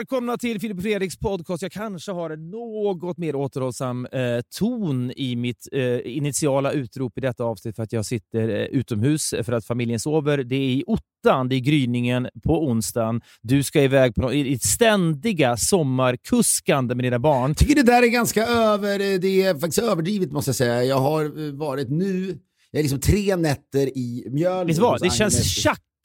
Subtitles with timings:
[0.00, 1.62] välkomna till Filip och Fredriks podcast.
[1.62, 7.20] Jag kanske har en något mer återhållsam eh, ton i mitt eh, initiala utrop i
[7.20, 10.38] detta avsnitt för att jag sitter eh, utomhus för att familjen sover.
[10.38, 13.20] Det är i ottan, det är gryningen på onsdagen.
[13.42, 17.50] Du ska iväg på i, i ständiga sommarkuskande med dina barn.
[17.50, 20.84] Jag tycker det där är ganska över, det är faktiskt överdrivet måste jag säga.
[20.84, 22.38] Jag har eh, varit nu,
[22.70, 24.72] jag är liksom tre nätter i Mjölby.
[25.00, 25.46] Det känns Agnes.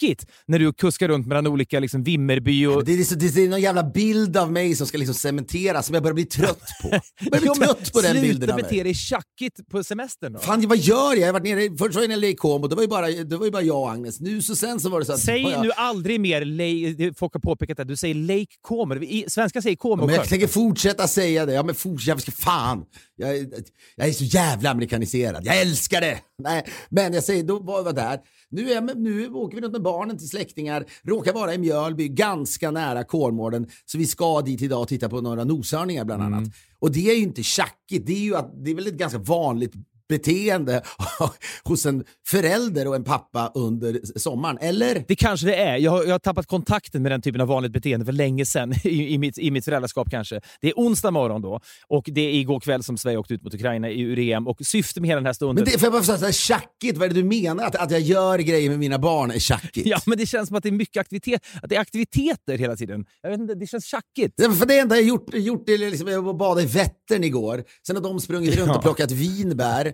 [0.02, 2.86] Tjackigt när du kuskar runt mellan olika liksom, Vimmerby och...
[2.86, 5.94] Det är, så, det är någon jävla bild av mig som ska liksom cementeras som
[5.94, 6.90] jag börjar bli trött på.
[7.20, 8.84] Jag börjar bli Jo, trött på den bilden Sluta av bete mig.
[8.84, 10.40] dig tjackigt på semestern då.
[10.40, 11.18] Fan, vad gör jag?
[11.20, 13.38] Jag har varit nere, först var jag nere i Como, det var ju bara, det
[13.38, 14.20] var ju bara jag och Agnes.
[14.20, 15.20] Nu så sen så var det så att...
[15.20, 18.96] Säg jag, nu aldrig mer, Lake, folk har påpekat att du säger Lake Como.
[18.96, 20.06] I, svenska säger Como.
[20.06, 21.54] Men jag tänker fortsätta säga det.
[21.54, 22.84] Ja, men fortsätt, jag ska fan.
[23.16, 23.48] Jag, är-
[23.96, 25.46] jag är så jävla amerikaniserad.
[25.46, 26.20] Jag älskar det!
[26.44, 28.20] Nej, men jag säger, då var jag där.
[28.50, 32.08] Nu, är jag nu åker vi runt med barnen till släktingar, råkar vara i Mjölby,
[32.08, 33.68] ganska nära Kolmården.
[33.86, 36.44] Så vi ska dit idag och titta på några noshörningar bland annat.
[36.80, 39.20] Och det är ju inte tjackigt, det är ju att, det är väl ett ganska
[39.20, 39.74] vanligt
[40.10, 40.82] beteende
[41.64, 45.04] hos en förälder och en pappa under sommaren, eller?
[45.08, 45.78] Det kanske det är.
[45.78, 48.74] Jag har, jag har tappat kontakten med den typen av vanligt beteende för länge sedan
[48.84, 50.42] i, i, mitt, i mitt föräldraskap kanske.
[50.62, 53.54] Det är onsdag morgon då och det är igår kväll som Sverige åkte ut mot
[53.54, 55.56] Ukraina i ur EM och syftet med hela den här stunden...
[55.56, 57.66] Men det, får jag bara här, tjackigt, vad är det du menar?
[57.66, 59.88] Att, att jag gör grejer med mina barn är tjackigt?
[59.96, 61.42] Ja, men det känns som att det är mycket aktivitet.
[61.62, 63.06] Att det är aktiviteter hela tiden.
[63.22, 64.34] Jag vet inte, det känns tjackigt.
[64.36, 67.64] Ja, För det enda jag gjort, gjort är liksom, jag badade i Vättern igår.
[67.88, 68.76] Sen har de sprungit runt Ja.
[68.76, 69.94] och plockat vinbär.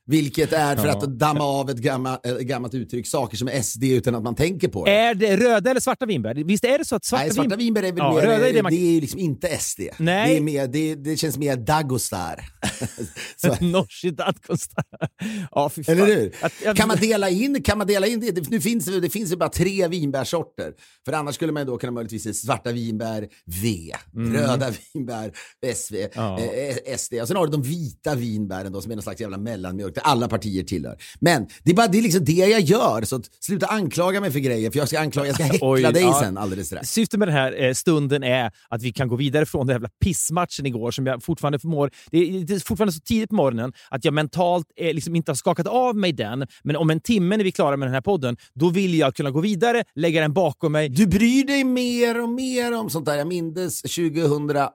[0.11, 3.83] Vilket är för att damma av ett gammalt, ett gammalt uttryck, saker som är SD
[3.83, 4.91] utan att man tänker på det.
[4.91, 6.35] Är det röda eller svarta vinbär?
[6.35, 8.39] Visst är det så att svarta, Nej, svarta vinbär är väl Ja, mer, röda är
[8.39, 9.79] det, det man- är ju liksom inte SD.
[9.97, 10.29] Nej.
[10.31, 12.45] Det, är mer, det, det känns mer Dagostar.
[13.59, 14.83] Nooshi Dadgostar.
[15.51, 15.95] Ja, fy fan.
[15.95, 16.35] eller hur?
[16.41, 18.31] Att, jag, Kan man dela in, kan man dela in det?
[18.31, 20.73] det nu finns det, det finns ju bara tre vinbärsorter.
[21.05, 23.27] För annars skulle man ju då kunna möjligtvis se svarta vinbär
[23.63, 23.91] V,
[24.37, 25.31] röda vinbär
[25.75, 26.09] SV, Mm.
[26.15, 26.39] Ja.
[26.39, 27.13] eh, SD.
[27.21, 30.27] Och sen har du de vita vinbären då som är någon slags jävla mellanmjölk alla
[30.27, 30.97] partier tillhör.
[31.19, 33.01] Men det är bara det, är liksom det jag gör.
[33.01, 35.83] Så att, sluta anklaga mig för grejer för jag ska, anklaga, jag ska häckla Oj,
[35.83, 36.19] dig ja.
[36.23, 36.89] sen alldeles strax.
[36.89, 39.89] Syftet med den här eh, stunden är att vi kan gå vidare från den jävla
[40.03, 41.91] pissmatchen igår som jag fortfarande förmår.
[42.11, 45.31] Det är, det är fortfarande så tidigt på morgonen att jag mentalt eh, liksom inte
[45.31, 46.47] har skakat av mig den.
[46.63, 49.15] Men om en timme när vi är klara med den här podden, då vill jag
[49.15, 50.89] kunna gå vidare, lägga den bakom mig.
[50.89, 53.15] Du bryr dig mer och mer om sånt där.
[53.15, 54.71] Jag minns 2018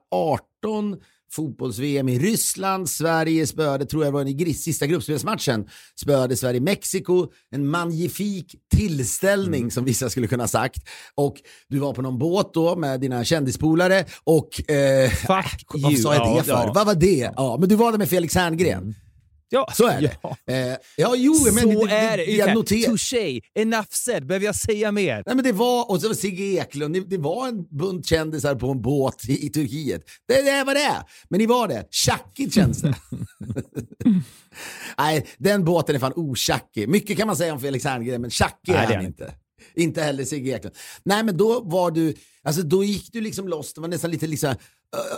[1.31, 2.89] fotbolls-VM i Ryssland.
[2.89, 5.67] Sverige spöade, tror jag var i sista gruppspelsmatchen,
[6.01, 7.27] spöade Sverige Mexiko.
[7.51, 10.79] En magnifik tillställning som vissa skulle kunna ha sagt.
[11.15, 11.35] Och
[11.69, 14.71] du var på någon båt då med dina kändispolare och...
[14.71, 16.01] Eh, Fuck vad you.
[16.01, 16.51] sa jag det Ja, för?
[16.51, 16.71] ja.
[16.75, 17.31] Vad var det?
[17.35, 18.95] Ja, men du var där med Felix Herngren.
[19.49, 20.17] Ja, Så är det.
[20.21, 20.53] Ja.
[20.53, 22.25] Eh, ja, jo, men så det, det, är det.
[22.25, 22.89] det, jag noterar.
[22.91, 23.41] Touché.
[23.55, 24.27] Enough said.
[24.27, 25.23] Behöver jag säga mer?
[25.25, 28.55] Nej men det var, och så var Sigge Eklund, det, det var en bunt kändisar
[28.55, 30.03] på en båt i, i Turkiet.
[30.27, 31.05] Det, det var det.
[31.29, 31.87] Men ni var det.
[31.91, 32.95] Tjackigt känns det.
[34.97, 36.89] Nej, den båten är fan otjackig.
[36.89, 39.33] Mycket kan man säga om Felix Herngren, men tjackig är är han inte.
[39.75, 40.75] Inte heller Sigge Eklund.
[41.03, 44.27] Nej men då var du, alltså då gick du liksom loss, det var nästan lite
[44.27, 44.55] liksom,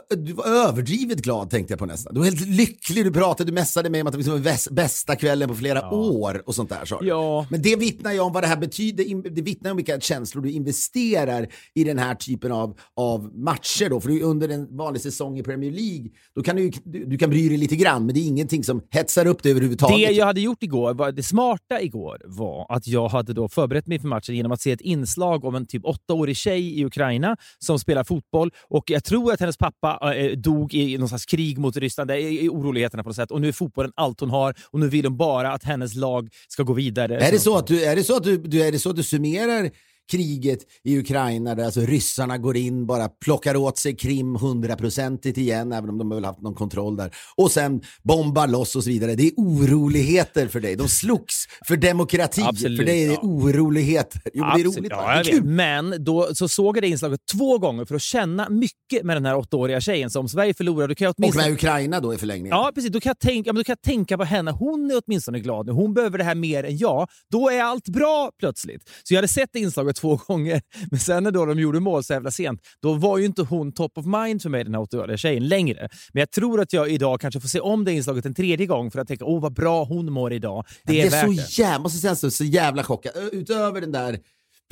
[0.09, 2.13] du var överdrivet glad tänkte jag på nästan.
[2.13, 5.15] Du var helt lycklig, du pratade, du messade mig om att det liksom var bästa
[5.15, 6.99] kvällen på flera år och sånt där sa.
[7.01, 7.45] Ja.
[7.49, 10.51] Men det vittnar ju om vad det här betyder, det vittnar om vilka känslor du
[10.51, 14.01] investerar i den här typen av, av matcher då.
[14.01, 17.49] För under en vanlig säsong i Premier League, då kan du, du, du kan bry
[17.49, 20.07] dig lite grann, men det är ingenting som hetsar upp dig överhuvudtaget.
[20.07, 23.87] Det jag hade gjort igår, var, det smarta igår, var att jag hade då förberett
[23.87, 27.37] mig för matchen genom att se ett inslag om en typ åttaårig tjej i Ukraina
[27.59, 28.51] som spelar fotboll.
[28.69, 32.13] Och Jag tror att hennes pappa eh, dog i någon slags krig mot Ryssland, det
[32.13, 33.31] är i oroligheterna på något sätt.
[33.31, 36.29] Och nu är fotbollen allt hon har och nu vill hon bara att hennes lag
[36.47, 37.17] ska gå vidare.
[37.19, 38.95] Är det så att du, är det så att du, du, är det så att
[38.95, 39.71] du summerar
[40.11, 45.71] kriget i Ukraina där alltså ryssarna går in, bara plockar åt sig Krim hundraprocentigt igen,
[45.71, 48.89] även om de har väl haft någon kontroll där, och sen bombar loss och så
[48.89, 49.15] vidare.
[49.15, 50.75] Det är oroligheter för dig.
[50.75, 51.35] De slogs
[51.67, 52.41] för demokrati.
[52.41, 53.19] Absolut, för dig är det ja.
[53.23, 54.21] oroligheter.
[54.33, 54.77] Jo, men det är Absolut.
[54.77, 54.91] roligt.
[54.91, 55.43] Ja, det är kul.
[55.43, 59.25] Men då så såg jag det inslaget två gånger för att känna mycket med den
[59.25, 60.09] här åttaåriga tjejen.
[60.09, 61.45] Så om Sverige då kan jag Och åtminstone...
[61.45, 62.57] med Ukraina då i förlängningen.
[62.57, 62.91] Ja, precis.
[62.91, 64.51] Då kan, jag tänka, ja, då kan jag tänka på henne.
[64.51, 65.71] Hon är åtminstone glad nu.
[65.71, 67.07] Hon behöver det här mer än jag.
[67.31, 68.89] Då är allt bra plötsligt.
[69.03, 70.61] Så jag hade sett inslaget två gånger.
[70.91, 73.71] Men sen när då de gjorde mål så jävla sent, då var ju inte hon
[73.71, 75.89] top of mind för mig, den här 80-åriga tjejen, längre.
[76.13, 78.91] Men jag tror att jag idag kanske får se om det inslaget en tredje gång
[78.91, 80.65] för att tänka, åh vad bra hon mår idag.
[80.83, 83.11] Det Det är, är så jävla, måste säga så, så jävla chockad.
[83.31, 84.19] Utöver den där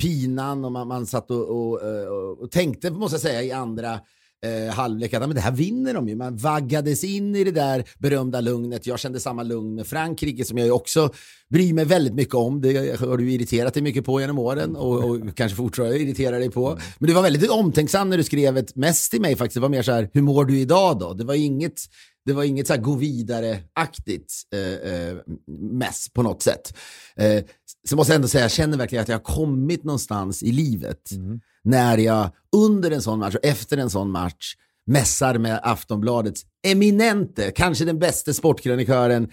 [0.02, 4.00] pinan och man, man satt och, och, och, och tänkte, måste jag säga, i andra
[4.44, 6.16] eh, halvlek att men det här vinner de ju.
[6.16, 8.86] Man vaggades in i det där berömda lugnet.
[8.86, 11.10] Jag kände samma lugn med Frankrike som jag också
[11.50, 12.60] bryr mig väldigt mycket om.
[12.60, 16.50] Det har du irriterat dig mycket på genom åren och, och kanske fortfarande irriterar dig
[16.50, 16.78] på.
[16.98, 19.54] Men du var väldigt omtänksam när du skrev ett mest till mig faktiskt.
[19.54, 21.12] Det var mer så här, hur mår du idag då?
[21.12, 21.80] Det var inget
[22.28, 25.16] det var inget så här gå vidare-aktigt eh, eh,
[25.60, 26.76] mess på något sätt.
[27.16, 27.44] Eh,
[27.88, 31.10] så måste jag ändå säga, jag känner verkligen att jag har kommit någonstans i livet
[31.10, 31.40] mm.
[31.64, 34.54] när jag under en sån match och efter en sån match
[34.86, 39.30] mässar med Aftonbladets eminente, kanske den bästa sportkrönikören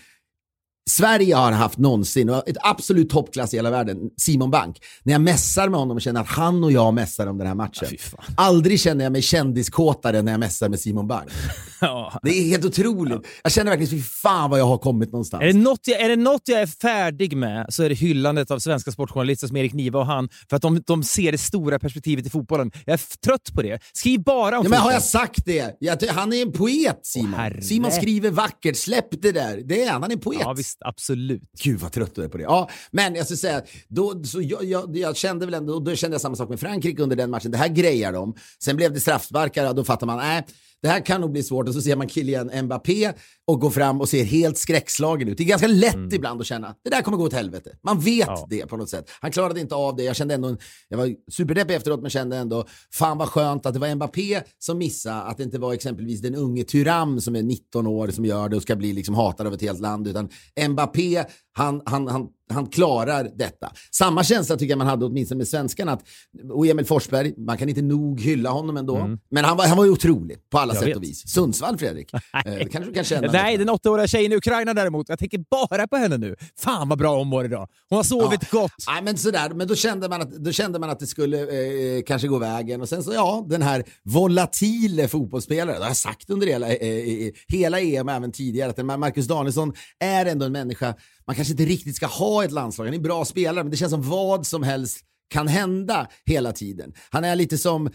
[0.90, 4.82] Sverige har haft någonsin, och ett absolut toppklass i hela världen, Simon Bank.
[5.04, 7.56] När jag mässar med honom och känner att han och jag mässar om den här
[7.56, 7.88] matchen.
[7.92, 11.30] Ja, Aldrig känner jag mig kändiskåtare när jag mässar med Simon Bank.
[11.82, 12.20] Ja.
[12.24, 13.20] Det är helt otroligt.
[13.24, 13.30] Ja.
[13.44, 15.44] Jag känner verkligen, fy fan vad jag har kommit någonstans.
[15.44, 18.52] Är det, något jag, är det något jag är färdig med så är det hyllandet
[18.52, 21.80] av svenska sportjournalister som Erik Niva och han, för att de, de ser det stora
[21.80, 22.72] perspektivet i fotbollen.
[22.86, 23.80] Jag är trött på det.
[23.94, 25.78] Skriv bara om ja, men Har jag sagt det?
[25.80, 27.40] Jag, han är en poet, Simon.
[27.40, 28.78] Oh, Simon skriver vackert.
[28.78, 29.62] Släpp det där.
[29.66, 30.02] Det är han.
[30.02, 30.42] Han är en poet.
[30.75, 31.42] Visst absolut.
[31.63, 32.44] Gud vad trött du är på det.
[32.44, 36.16] Ja, men jag skulle säga, då, så jag, jag, jag kände väl ändå, då kände
[36.16, 37.51] jag samma sak med Frankrike under den matchen.
[37.51, 38.36] Det här grejar de.
[38.63, 40.45] Sen blev det straffsparkar och då fattar man, nej,
[40.86, 41.68] det här kan nog bli svårt.
[41.68, 43.14] Och så ser man Kylian Mbappé
[43.48, 45.38] och går fram och ser helt skräckslagen ut.
[45.38, 46.14] Det är ganska lätt mm.
[46.14, 47.72] ibland att känna det där kommer gå åt helvete.
[47.84, 48.48] Man vet ja.
[48.50, 49.10] det på något sätt.
[49.22, 50.04] Han klarade inte av det.
[50.04, 50.58] Jag kände ändå,
[50.90, 54.78] jag var superdeppig efteråt men kände ändå, fan vad skönt att det var Mbappé som
[54.78, 58.50] missade, att det inte var exempelvis den unge Tyram som är 19 år som gör
[58.50, 60.30] det och ska bli liksom hatad av ett helt land, utan
[60.70, 61.24] Mbappé,
[61.56, 63.72] han, han, han han klarar detta.
[63.92, 65.92] Samma känsla tycker jag man hade åtminstone med svenskarna.
[65.92, 66.04] Att,
[66.52, 68.96] och Emil Forsberg, man kan inte nog hylla honom ändå.
[68.96, 69.19] Mm.
[69.31, 70.98] Men han var, han var ju otrolig på alla jag sätt vet.
[70.98, 71.28] och vis.
[71.28, 72.13] Sundsvall, Fredrik.
[72.13, 72.19] eh,
[72.57, 73.31] kanske du kan känna.
[73.31, 75.10] Nej, den åttaåriga tjejen i Ukraina däremot.
[75.10, 76.36] Jag tänker bara på henne nu.
[76.60, 77.68] Fan vad bra hon mår idag.
[77.90, 78.60] Hon har sovit ja.
[78.62, 78.72] gott.
[78.88, 79.50] Nej, men sådär.
[79.50, 82.81] Men då kände man att, då kände man att det skulle eh, kanske gå vägen.
[82.81, 85.75] Och sen så, ja, den här volatile fotbollsspelaren.
[85.80, 89.74] Det har jag sagt under hela, eh, eh hela EM, även tidigare, att Marcus Danielsson
[90.00, 90.96] är ändå en människa
[91.27, 92.86] man kanske inte riktigt ska ha ett landslag.
[92.86, 95.00] Han är en bra spelare, men det känns som vad som helst
[95.30, 96.94] kan hända hela tiden.
[97.10, 97.92] Han är lite som, eh,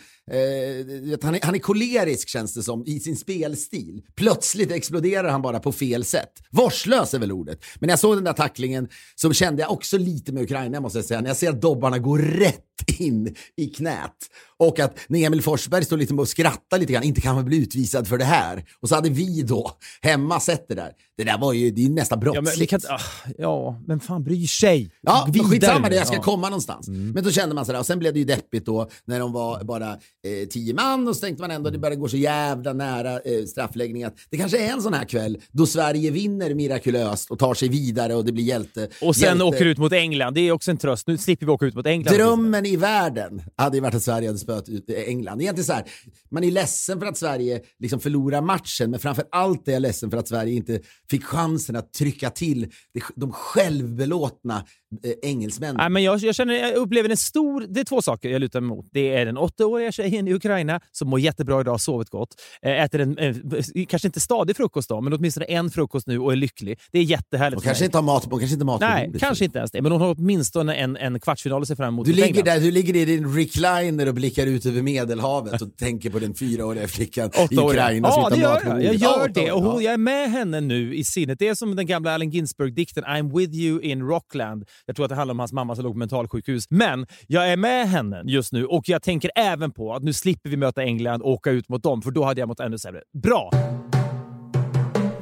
[1.22, 4.02] han, är, han är kolerisk känns det som i sin spelstil.
[4.16, 6.32] Plötsligt exploderar han bara på fel sätt.
[6.50, 7.60] Vårdslös är väl ordet.
[7.80, 10.98] Men när jag såg den där tacklingen så kände jag också lite med Ukraina måste
[10.98, 11.20] jag säga.
[11.20, 12.64] När jag ser att dobbarna går rätt
[12.98, 14.16] in i knät.
[14.56, 17.56] Och att när Emil Forsberg står lite och skrattar lite grann, inte kan man bli
[17.56, 18.64] utvisad för det här.
[18.80, 19.70] Och så hade vi då
[20.02, 20.92] hemma sett det där.
[21.20, 22.72] Det där var ju, det är ju nästan brottsligt.
[22.72, 24.90] Ja, men, kan, ah, ja, men fan bryr sig?
[25.00, 26.22] Ja, skitsamma det, jag ska ja.
[26.22, 26.88] komma någonstans.
[26.88, 27.10] Mm.
[27.10, 29.64] Men då kände man sådär, och sen blev det ju deppigt då när de var
[29.64, 32.72] bara eh, tio man och så tänkte man ändå att det började gå så jävla
[32.72, 37.30] nära eh, straffläggning att det kanske är en sån här kväll då Sverige vinner mirakulöst
[37.30, 38.88] och tar sig vidare och det blir hjälte.
[39.02, 39.44] Och sen hjälte.
[39.44, 41.06] åker ut mot England, det är också en tröst.
[41.06, 42.14] Nu slipper vi åka ut mot England.
[42.14, 45.40] Drömmen i världen hade ju varit att Sverige hade spöat ut England.
[45.40, 45.84] Egentligen så här,
[46.30, 50.10] man är ledsen för att Sverige liksom förlorar matchen, men framför allt är jag ledsen
[50.10, 52.66] för att Sverige inte fick chansen att trycka till
[53.14, 54.64] de självbelåtna
[55.04, 55.76] eh, engelsmännen.
[55.76, 57.66] Nej, men jag, jag, känner, jag upplever en stor...
[57.68, 58.86] Det är två saker jag lutar mig mot.
[58.92, 62.28] Det är den åttaåriga tjejen i Ukraina som mår jättebra idag, sovit gott.
[62.62, 63.34] Eh, äter en, eh,
[63.88, 66.78] kanske inte stadig frukost då, men åtminstone en frukost nu och är lycklig.
[66.92, 67.62] Det är jättehärligt.
[67.62, 69.82] Hon kanske inte har mat, hon kanske inte mat Nej, kanske inte ens det.
[69.82, 72.06] Men hon har åtminstone en, en kvartsfinal att se fram emot.
[72.06, 76.10] Du ligger, där, du ligger i din recliner och blickar ut över Medelhavet och tänker
[76.10, 78.84] på den fyraåriga flickan i Ukraina Ja, det gör jag.
[78.84, 79.52] Jag gör det.
[79.52, 81.38] Och hon, jag är med henne nu i sinnet.
[81.38, 84.64] Det är som den gamla Allen Ginsberg-dikten I'm with you in Rockland.
[84.86, 86.64] Jag tror att det handlar om hans mamma som låg på mentalsjukhus.
[86.70, 90.50] Men jag är med henne just nu och jag tänker även på att nu slipper
[90.50, 93.02] vi möta England och åka ut mot dem, för då hade jag mått ännu sämre.
[93.22, 93.50] Bra!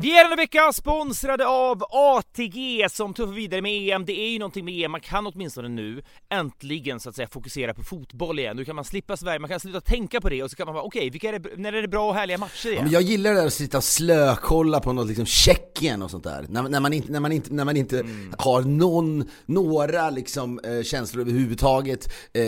[0.01, 4.05] Vi är denna vecka sponsrade av ATG som tuffar vidare med EM.
[4.05, 7.75] Det är ju någonting med EM, man kan åtminstone nu äntligen så att säga fokusera
[7.75, 8.57] på fotboll igen.
[8.57, 10.75] Nu kan man slippa Sverige, man kan sluta tänka på det och så kan man
[10.75, 12.85] bara okej, okay, är när är det bra och härliga matcher igen?
[12.87, 16.25] Ja, jag gillar det där att sitta och slökolla på något liksom Tjeckien och sånt
[16.25, 16.47] där.
[16.49, 18.35] När, när, man inte, när man inte, när man inte mm.
[18.39, 22.45] har någon, några liksom eh, känslor överhuvudtaget eh,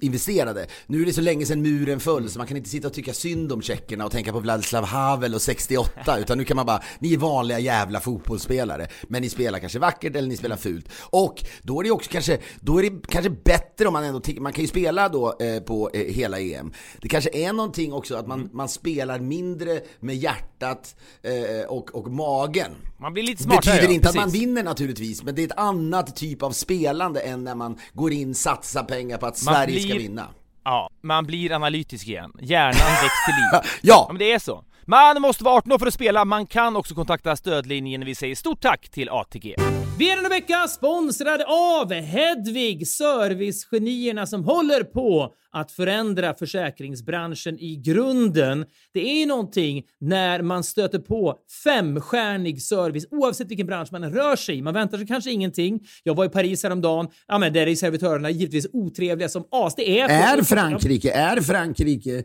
[0.00, 0.66] investerade.
[0.86, 3.12] Nu är det så länge sedan muren föll så man kan inte sitta och tycka
[3.12, 6.82] synd om tjeckerna och tänka på Vladislav Havel och 68 utan nu kan man bara,
[6.98, 10.88] ni är vanliga jävla fotbollsspelare, men ni spelar kanske vackert eller ni spelar fult.
[11.00, 14.52] Och då är det också kanske, då är det kanske bättre om man ändå, man
[14.52, 16.72] kan ju spela då eh, på eh, hela EM.
[17.00, 22.12] Det kanske är någonting också att man, man spelar mindre med hjärtat eh, och, och
[22.12, 22.70] magen.
[22.98, 23.74] Man blir lite smartare.
[23.74, 27.20] Betyder inte ja, att man vinner naturligtvis, men det är ett annat typ av spelande
[27.20, 29.88] än när man går in, satsar pengar på att Sverige blir...
[29.88, 30.28] ska vinna.
[30.64, 32.32] Ja, man blir analytisk igen.
[32.40, 33.48] Hjärnan väcks till liv.
[33.52, 33.62] ja.
[33.82, 34.06] ja!
[34.08, 34.64] Men det är så.
[34.86, 38.04] Man måste vara 18 år för att spela, man kan också kontakta stödlinjen.
[38.04, 39.54] Vi säger stort tack till ATG.
[39.98, 47.76] Vi är denna vecka sponsrade av Hedvig, servicegenierna som håller på att förändra försäkringsbranschen i
[47.76, 48.64] grunden.
[48.94, 54.36] Det är ju någonting när man stöter på femstjärnig service oavsett vilken bransch man rör
[54.36, 54.62] sig i.
[54.62, 55.80] Man väntar sig kanske ingenting.
[56.02, 57.08] Jag var i Paris häromdagen.
[57.26, 59.74] Ja, men där är servitörerna givetvis otrevliga som as.
[59.74, 62.24] Det är, är Frankrike, är Frankrike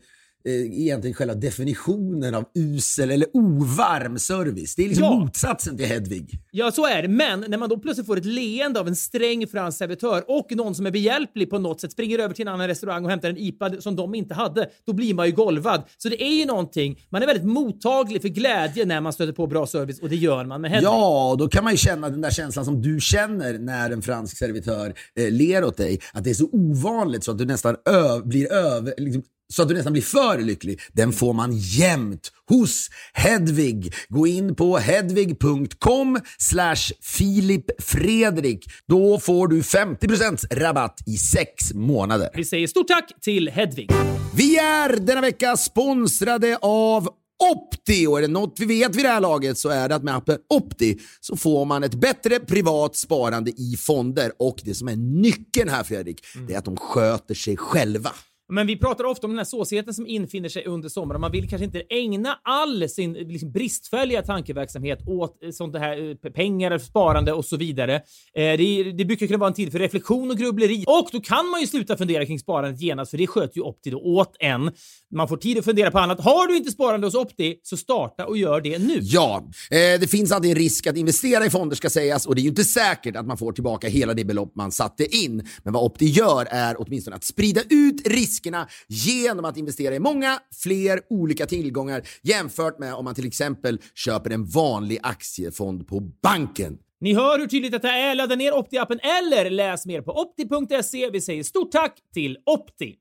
[0.52, 4.76] egentligen själva definitionen av usel eller ovarm service.
[4.76, 5.20] Det är liksom Ja.
[5.20, 6.40] motsatsen till Hedvig.
[6.52, 7.08] Ja, så är det.
[7.08, 10.76] Men när man då plötsligt får ett leende av en sträng fransk servitör och någon
[10.76, 13.38] som är behjälplig på något sätt, springer över till en annan restaurang och hämtar en
[13.38, 15.84] IPA som de inte hade, då blir man ju golvad.
[15.98, 19.48] Så det är ju någonting, man är väldigt mottaglig för glädje när man stöter på
[19.48, 20.88] bra service och det gör man med Hedvig.
[20.88, 24.38] Ja, då kan man ju känna den där känslan som du känner när en fransk
[24.38, 26.00] servitör eh, ler åt dig.
[26.14, 27.76] Att det är så ovanligt så att du nästan
[28.24, 28.94] blir över...
[28.98, 29.24] Liksom,
[29.54, 30.80] så att du nästan blir för lycklig.
[30.94, 33.94] Den får man jämt hos Hedvig.
[34.10, 38.66] Gå in på hedvig.com slash Filip Fredrik.
[38.88, 42.30] Då får du 50% rabatt i sex månader.
[42.34, 43.92] Vi säger stort tack till Hedvig.
[44.36, 47.10] Vi är denna vecka sponsrade av
[47.44, 50.04] Opti och är det något vi vet vid det här laget så är det att
[50.04, 54.88] med appen Opti så får man ett bättre privat sparande i fonder och det som
[54.88, 58.12] är nyckeln här Fredrik, det är att de sköter sig själva.
[58.50, 61.22] Men vi pratar ofta om den här såsigheten som infinner sig under sommaren.
[61.22, 66.32] Man vill kanske inte ägna all sin liksom, bristfälliga tankeverksamhet åt eh, sånt här eh,
[66.32, 67.96] pengar, sparande och så vidare.
[67.96, 68.02] Eh,
[68.34, 70.84] det, det brukar kunna vara en tid för reflektion och grubbleri.
[70.88, 73.90] Och då kan man ju sluta fundera kring sparandet genast, för det sköter ju Opti
[73.90, 74.72] då åt en.
[75.16, 76.20] Man får tid att fundera på annat.
[76.20, 79.00] Har du inte sparande hos Opti, så starta och gör det nu.
[79.02, 82.44] Ja, det finns alltid en risk att investera i fonder ska sägas och det är
[82.44, 85.48] ju inte säkert att man får tillbaka hela det belopp man satte in.
[85.64, 90.40] Men vad Opti gör är åtminstone att sprida ut riskerna genom att investera i många
[90.64, 96.78] fler olika tillgångar jämfört med om man till exempel köper en vanlig aktiefond på banken.
[97.00, 98.16] Ni hör hur tydligt detta är.
[98.16, 101.10] Ladda ner Opti-appen eller läs mer på opti.se.
[101.10, 102.96] Vi säger stort tack till Opti.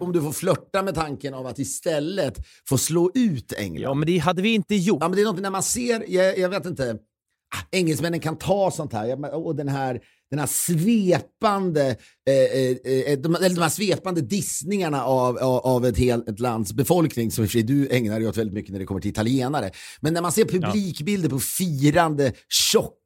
[0.00, 3.90] Om du får flörta med tanken av att istället få slå ut England.
[3.90, 4.98] Ja, men det hade vi inte gjort.
[5.00, 6.98] Ja, men det är något när man ser, jag, jag vet inte,
[7.54, 9.34] ah, engelsmännen kan ta sånt här.
[9.34, 10.00] Och den här,
[10.32, 11.96] den här svepande,
[12.28, 16.40] eh, eh, eh, de, eller de här svepande dissningarna av, av, av ett, helt, ett
[16.40, 18.84] lands befolkning, som i och för sig du ägnar dig åt väldigt mycket när det
[18.84, 19.70] kommer till italienare.
[20.00, 23.01] Men när man ser publikbilder på firande, tjocka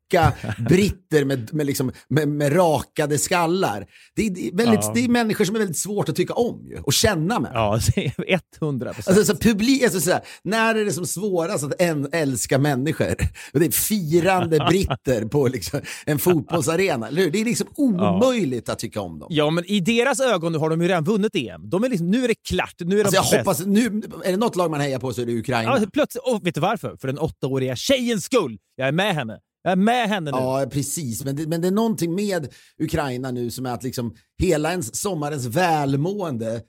[0.68, 3.86] britter med, med, liksom, med, med rakade skallar.
[4.16, 4.92] Det är, det, är väldigt, Ja.
[4.94, 7.50] det är människor som är väldigt svårt att tycka om ju, och känna med.
[7.54, 9.18] Ja, det är 100 procent.
[9.18, 13.14] Alltså, så publik, alltså, sådär, när är det som svårast att en, älska människor?
[13.52, 17.08] Det är firande britter på liksom, en fotbollsarena.
[17.08, 17.30] Eller hur?
[17.30, 19.28] Det är liksom omöjligt att tycka om dem.
[19.30, 21.70] Ja, men i deras ögon nu har de ju redan vunnit EM.
[21.70, 22.74] De är liksom, nu är det klart.
[22.78, 23.60] Nu är Alltså, de jag bäst.
[23.60, 25.78] hoppas, nu, är det något lag man hejar på så är det Ukraina.
[25.80, 26.96] Ja, plötsligt, och vet du varför?
[27.00, 28.58] För den åttaåriga tjejens skull.
[28.76, 29.38] Jag är med henne.
[29.66, 30.36] Jag är med henne nu.
[30.36, 31.24] Ja, precis.
[31.24, 35.00] Men det, men det är någonting med Ukraina nu som är att liksom hela ens
[35.00, 36.62] sommarens välmående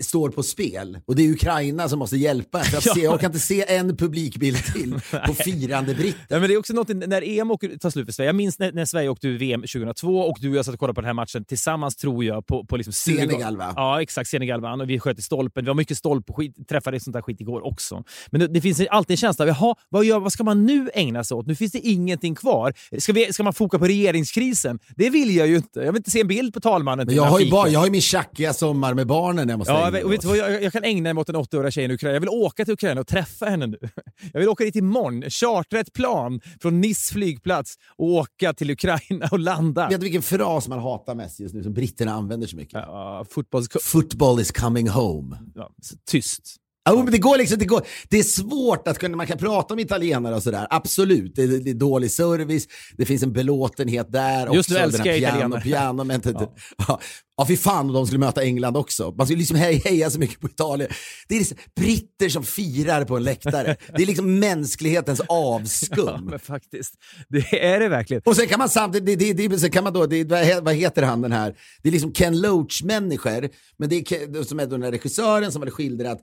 [0.00, 0.98] står på spel.
[1.06, 2.64] Och det är Ukraina som måste hjälpa.
[2.64, 2.94] För att Ja.
[2.94, 4.94] se, jag kan inte se en publikbild till
[5.26, 6.20] på firande britter.
[6.28, 8.28] Ja, men det är också något när EM åker, tar slut för Sverige.
[8.28, 10.80] Jag minns när, när Sverige åkte ur VM 2002 och du och jag satt och
[10.80, 12.46] kollade på den här matchen tillsammans, tror jag.
[12.46, 13.72] På, på liksom Senegal, va?
[13.76, 14.30] Ja, exakt.
[14.30, 15.64] Senegal vann och vi sköt i stolpen.
[15.64, 18.04] Det var mycket stolp och skit, träffade sånt där skit igår också.
[18.30, 20.90] Men det, det finns alltid en känsla av, jaha, vad, gör, vad ska man nu
[20.94, 21.46] ägna sig åt?
[21.46, 22.72] Nu finns det ingenting kvar.
[22.98, 24.78] Ska, vi, ska man foka på regeringskrisen?
[24.96, 25.80] Det vill jag ju inte.
[25.80, 27.06] Jag vill inte se en bild på talmannen.
[27.06, 29.72] Men jag har, ju bara, jag har ju min tjackiga sommar med barnen jag måste
[29.72, 31.94] Ja, ägna och vet vad, jag, jag kan ägna mig åt den 80-åriga tjejen i
[31.94, 32.14] Ukraina.
[32.14, 33.78] Jag vill åka till Ukraina och träffa henne nu.
[34.32, 39.28] Jag vill åka dit imorgon, chartra ett plan från Nice flygplats och åka till Ukraina
[39.32, 39.88] och landa.
[39.88, 42.72] Vet du vilken fras man hatar mest just nu som britterna använder så mycket?
[42.86, 43.68] Ja, fotbolls...
[43.82, 45.38] Football is coming home.
[45.54, 45.70] Ja,
[46.10, 46.56] tyst.
[46.84, 49.74] Ja, men det, går liksom, det, går, det är svårt att kunna, man kan prata
[49.74, 51.34] om italienare och sådär, absolut.
[51.34, 55.16] Det, är- det är dålig service, det finns en belåtenhet där Just nu älskar jag
[55.18, 55.60] piano, italienare.
[55.60, 56.54] piano, men, ja.
[56.88, 57.00] Ja.
[57.38, 59.14] Ja, fy fan om de skulle möta England också.
[59.16, 60.90] Man skulle liksom heja, heja så mycket på Italien.
[61.28, 63.76] Det är liksom britter som firar på en läktare.
[63.96, 65.98] Det är liksom mänsklighetens avskum.
[66.08, 66.94] Ja, men faktiskt.
[67.28, 68.22] Det är det verkligen.
[68.26, 70.64] Och sen kan man samtidigt, det, det, det, sen kan man då, det, vad he-
[70.64, 74.66] vad heter han den här, det är liksom Ken Loach-människor, men det är som är
[74.66, 76.18] den här regissören som hade skildrat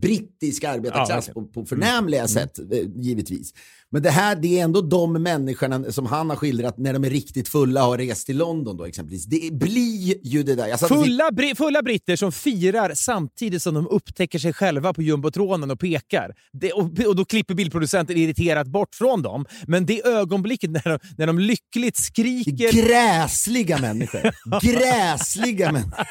[0.00, 2.64] brittisk arbetarklass Ja, på, på förnämliga sätt, eh,
[2.96, 3.52] givetvis.
[3.94, 7.10] Men det här, det är ändå de människorna som han har skildrat när de är
[7.10, 9.24] riktigt fulla och har rest till London då exempelvis.
[9.24, 10.76] Det blir ju det där.
[10.88, 15.80] Fulla, bri- fulla britter som firar samtidigt som de upptäcker sig själva på jumbotronen och
[15.80, 16.34] pekar.
[16.52, 19.46] Det, och, och Då klipper bildproducenten irriterat bort från dem.
[19.66, 22.72] Men det ögonblicket när de, när de lyckligt skriker...
[22.72, 24.30] Gräsliga människor.
[24.62, 26.06] Gräsliga människor.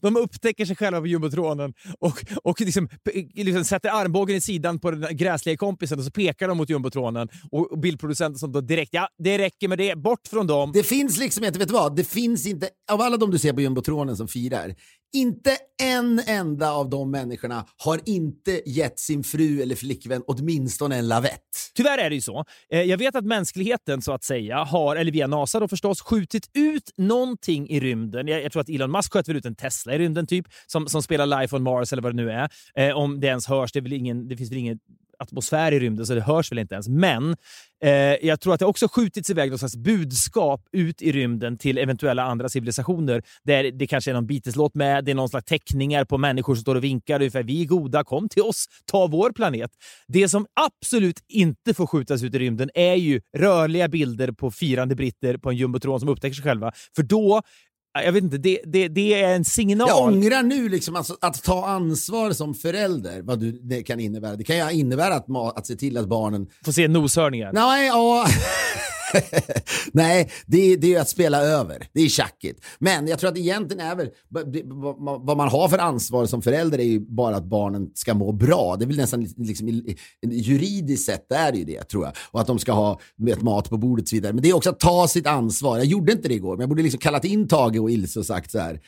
[0.00, 2.88] De upptäcker sig själva på jumbotronen och, och liksom,
[3.34, 7.28] liksom sätter armbågen i sidan på den gräsliga kompisen och så pekar de mot jumbotronen.
[7.50, 10.72] Och, och bildproducenten som då direkt, ja det räcker med det, bort från dem.
[10.72, 11.96] Det finns liksom inte, vet du vad?
[11.96, 14.74] Det finns inte, av alla de du ser på jumbotronen som firar,
[15.12, 21.08] inte en enda av de människorna har inte gett sin fru eller flickvän åtminstone en
[21.08, 21.40] lavett.
[21.74, 22.44] Tyvärr är det ju så.
[22.72, 26.50] Eh, jag vet att mänskligheten så att säga har, eller via NASA då förstås, skjutit
[26.54, 28.28] ut någonting i rymden.
[28.28, 30.86] Jag, jag tror att Elon Musk sköt väl ut en Tesla i rymden typ, som,
[30.86, 32.48] som spelar Life on Mars eller vad det nu är.
[32.74, 34.78] Eh, om det ens hörs, det, är väl ingen, det finns väl ingen
[35.18, 36.88] atmosfär i rymden så det hörs väl inte ens.
[36.88, 37.36] Men
[37.84, 37.90] eh,
[38.26, 42.22] jag tror att det också skjutits iväg något slags budskap ut i rymden till eventuella
[42.22, 43.22] andra civilisationer.
[43.44, 46.62] Där det kanske är någon Beatles-låt med, det är någon slags teckningar på människor som
[46.62, 49.70] står och vinkar ungefär vi är goda, kom till oss, ta vår planet.
[50.08, 54.94] Det som absolut inte får skjutas ut i rymden är ju rörliga bilder på firande
[54.94, 56.72] britter på en jumbotron som upptäcker sig själva.
[56.96, 57.42] För då
[58.04, 59.88] jag vet inte, det, det, det är en signal.
[59.88, 64.36] Jag ångrar nu liksom alltså, att ta ansvar som förälder, vad du, det kan innebära.
[64.36, 65.26] Det kan ju innebära att,
[65.56, 66.46] att se till att barnen...
[66.64, 67.52] Får se noshörningar.
[67.52, 68.26] Nej, ja.
[69.92, 71.86] Nej, det, det är att spela över.
[71.92, 72.64] Det är tjackigt.
[72.78, 74.10] Men jag tror att egentligen är väl
[75.20, 78.76] vad man har för ansvar som förälder är ju bara att barnen ska må bra.
[78.76, 79.68] Det är väl nästan liksom,
[80.22, 82.12] juridiskt sett är det ju det tror jag.
[82.30, 84.32] Och att de ska ha vet, mat på bordet och så vidare.
[84.32, 85.76] Men det är också att ta sitt ansvar.
[85.76, 88.26] Jag gjorde inte det igår, men jag borde liksom kallat in Tage och Ilse och
[88.26, 88.80] sagt så här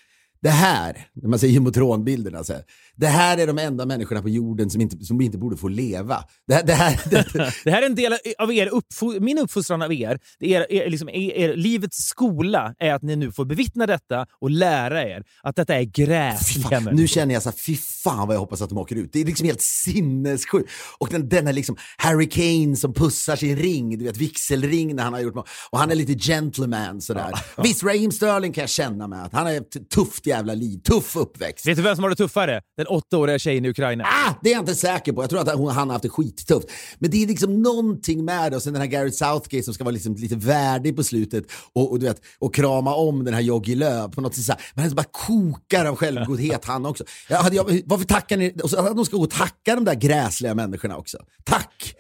[0.43, 2.63] det här, när man säger jumbotronbilderna, så här,
[2.97, 6.25] det här är de enda människorna på jorden som inte, som inte borde få leva.
[6.47, 9.83] Det här, det här, det, det här är en del av er uppfo min uppfostran
[9.83, 10.19] av er.
[10.39, 14.27] Det är, är, liksom, er, er, livets skola är att ni nu får bevittna detta
[14.41, 17.57] och lära er att detta är gräsliga Nu känner jag så här,
[18.03, 19.13] fan vad jag hoppas att de åker ut.
[19.13, 20.71] Det är liksom helt sinnessjukt.
[20.99, 25.03] Och den, den är liksom Harry Kane som pussar sin ring, du vet vigselring när
[25.03, 25.37] han har gjort
[25.71, 27.29] Och han är lite gentleman sådär.
[27.33, 27.63] Ja, ja.
[27.63, 29.61] Visst, Raheem Sterling kan jag känna med att han är
[29.95, 31.67] tufft jävla liv, tuff uppväxt.
[31.67, 32.61] Vet du vem som har det tuffare?
[32.77, 34.05] Den åttaåriga tjejen i Ukraina.
[34.05, 35.23] Ah, det är jag inte säker på.
[35.23, 36.69] Jag tror att hon, han har haft det skittufft.
[36.99, 38.57] Men det är liksom någonting med det.
[38.57, 41.93] Och sen den här Garrett Southgate som ska vara liksom lite värdig på slutet och,
[41.93, 44.45] och, du vet, och krama om den här Joggy Löw på något sätt.
[44.45, 44.61] Så här.
[44.75, 47.05] Men han bara kokar av självgodhet han också.
[47.29, 48.55] Jag hade, jag, varför tackar ni?
[48.63, 51.19] Och så att de ska gå och tacka de där gräsliga människorna också.
[51.45, 51.95] Tack!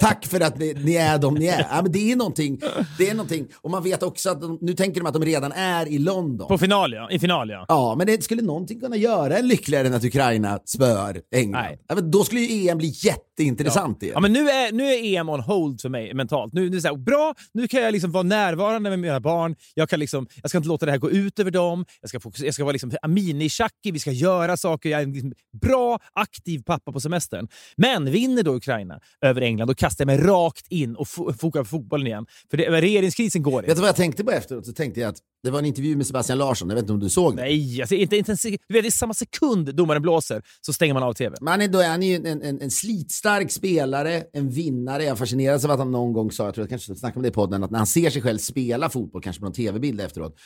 [0.00, 1.66] Tack för att ni, ni är de ni är.
[1.70, 2.60] Ja, men det är någonting.
[2.98, 3.46] Det är någonting.
[3.60, 6.48] Och man vet också att de, nu tänker de att de redan är i London.
[6.48, 7.10] På final ja.
[7.10, 7.64] I final ja.
[7.68, 11.62] Ja, men det skulle någonting kunna göra en lyckligare än att Ukraina spör England?
[11.62, 11.78] Nej.
[11.88, 13.98] Ja, då skulle ju EM bli jätteintressant.
[14.00, 14.08] Ja.
[14.14, 16.52] ja, men nu är, nu är EM on hold för mig mentalt.
[16.52, 19.56] Nu, nu är så här, bra, nu kan jag liksom vara närvarande med mina barn.
[19.74, 21.84] Jag, kan liksom, jag ska inte låta det här gå ut över dem.
[22.00, 24.88] Jag ska, fokusera, jag ska vara liksom mini-Chucky, vi ska göra saker.
[24.90, 27.48] Jag liksom bra, aktiv pappa på semestern.
[27.76, 31.64] Men vinner då Ukraina över England, då kastar jag mig rakt in och fokar på
[31.64, 32.26] fotbollen igen.
[32.50, 33.68] För det, regeringskrisen går inte.
[33.68, 34.66] Vet du vad jag tänkte på efteråt?
[34.66, 37.00] Så tänkte jag att det var en intervju med Sebastian Larsson, jag vet inte om
[37.00, 37.42] du såg det?
[37.42, 38.36] Nej, alltså, inte, inte en
[38.68, 41.36] du vet, i samma sekund domaren blåser så stänger man av tv.
[41.40, 45.04] Men han är, då är han ju en, en, en slitstark spelare, en vinnare.
[45.04, 47.28] Jag fascineras av att han någon gång sa, jag tror jag kanske snackade om det
[47.28, 50.36] i podden, att när han ser sig själv spela fotboll, kanske på någon tv-bild efteråt,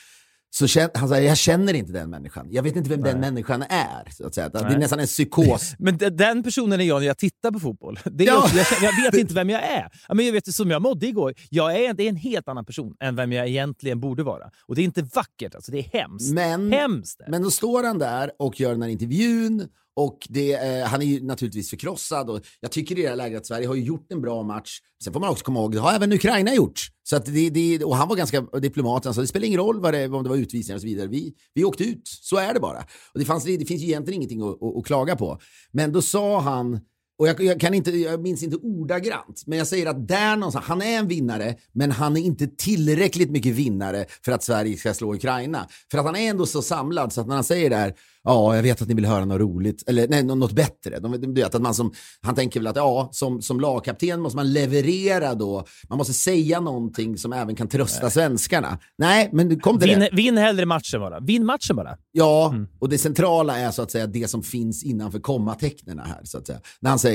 [0.53, 2.47] så känner, han säger, jag känner inte den människan.
[2.49, 3.11] Jag vet inte vem Nej.
[3.11, 4.11] den människan är.
[4.11, 4.49] Så att säga.
[4.49, 5.75] Det är nästan en psykos.
[5.79, 7.99] Men den personen är jag när jag tittar på fotboll.
[8.11, 8.49] Det är ja.
[8.55, 9.89] jag, jag, vet inte vem jag är.
[10.13, 12.95] Men jag vet, som jag mådde igår, jag är, det är en helt annan person
[12.99, 14.51] än vem jag egentligen borde vara.
[14.67, 16.33] Och det är inte vackert, alltså, det är hemskt.
[16.33, 17.21] Men, hemskt.
[17.27, 21.05] men då står han där och gör den här intervjun och det, eh, han är
[21.05, 24.21] ju naturligtvis förkrossad och jag tycker i det här läget att Sverige har gjort en
[24.21, 24.79] bra match.
[25.03, 26.79] Sen får man också komma ihåg, det har även Ukraina gjort.
[27.03, 29.93] Så att det, det, och han var ganska diplomat, alltså det spelar ingen roll vad
[29.93, 31.07] det, om det var utvisningar och så vidare.
[31.07, 32.79] Vi, vi åkte ut, så är det bara.
[33.13, 35.39] Och det, fanns, det finns ju egentligen ingenting att, att, att klaga på.
[35.71, 36.79] Men då sa han,
[37.21, 40.65] och jag, jag, kan inte, jag minns inte ordagrant, men jag säger att där någonstans,
[40.65, 44.93] han är en vinnare, men han är inte tillräckligt mycket vinnare för att Sverige ska
[44.93, 45.67] slå Ukraina.
[45.91, 48.55] För att han är ändå så samlad så att när han säger det här, ja,
[48.55, 50.99] jag vet att ni vill höra något roligt, eller nej, något bättre.
[50.99, 54.53] De, vet att man som, han tänker väl att ja, som, som lagkapten måste man
[54.53, 58.11] leverera då, man måste säga någonting som även kan trösta nej.
[58.11, 58.79] svenskarna.
[58.97, 60.09] Nej, men kom till vinn, det.
[60.13, 61.19] Vinn hellre matchen bara.
[61.19, 61.97] Vinn matchen bara.
[62.11, 62.67] Ja, mm.
[62.79, 66.47] och det centrala är så att säga det som finns innanför kommatecknen här, så att
[66.47, 66.59] säga.
[66.79, 67.10] När han säger,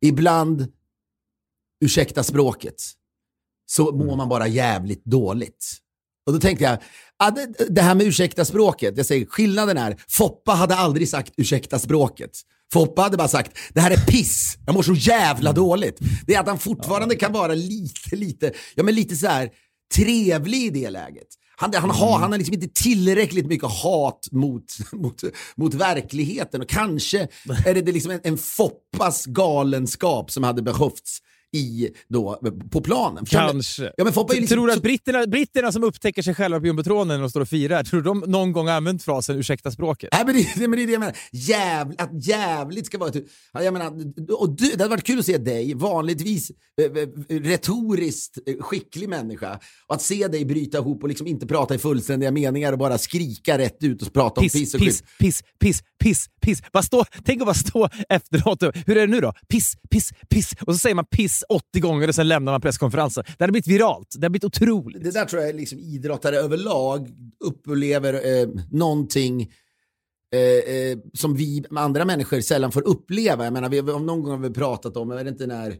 [0.00, 0.66] ibland,
[1.84, 2.74] ursäkta språket,
[3.66, 4.16] så mår mm.
[4.16, 5.78] man bara jävligt dåligt.
[6.26, 6.78] Och då tänkte jag,
[7.68, 12.30] det här med ursäkta språket, jag säger skillnaden är, Foppa hade aldrig sagt ursäkta språket.
[12.72, 15.98] Foppa hade bara sagt, det här är piss, jag mår så jävla dåligt.
[16.26, 19.50] Det är att han fortfarande kan vara lite, lite, ja men lite så här
[19.94, 21.28] trevlig i det läget.
[21.62, 25.22] Han, han, har, han har liksom inte tillräckligt mycket hat mot, mot,
[25.56, 26.62] mot verkligheten.
[26.62, 27.18] Och kanske
[27.66, 31.18] är det liksom en, en Foppas galenskap som hade behövts
[31.52, 33.24] i, då, på planen.
[33.26, 33.92] Kanske.
[33.96, 36.66] Ja, men folk är liksom, tror du att britterna, britterna som upptäcker sig själva på
[36.66, 40.08] jumbotronen de står och firar, tror du de någon gång har använt frasen ursäkta språket?
[40.12, 41.16] Nej, men det, men det är det jag menar.
[41.32, 43.24] Jävl, att jävligt ska vara ett...
[43.52, 43.86] Jag menar,
[44.38, 46.90] och du, det hade varit kul att se dig, vanligtvis eh,
[47.52, 52.30] retoriskt skicklig människa, och att se dig bryta ihop och liksom inte prata i fullständiga
[52.30, 55.18] meningar och bara skrika rätt ut och prata piss, om piss och piss, skit.
[55.18, 56.62] piss, piss, piss, piss.
[56.72, 58.62] Bara stå, tänk att bara stå efteråt.
[58.62, 59.32] och- Hur är det nu då?
[59.48, 60.54] Piss, piss, piss.
[60.66, 63.24] Och så säger man piss 80 gånger och sen lämnar man presskonferensen.
[63.38, 64.08] Det hade blivit viralt.
[64.14, 65.04] Det hade blivit otroligt.
[65.04, 67.10] Det där tror jag liksom idrottare överlag
[67.44, 69.42] upplever eh, någonting
[70.34, 73.44] eh, eh, som vi andra människor sällan får uppleva.
[73.44, 75.76] Jag menar, vi, någon gång har vi pratat om, jag vet inte när, eh,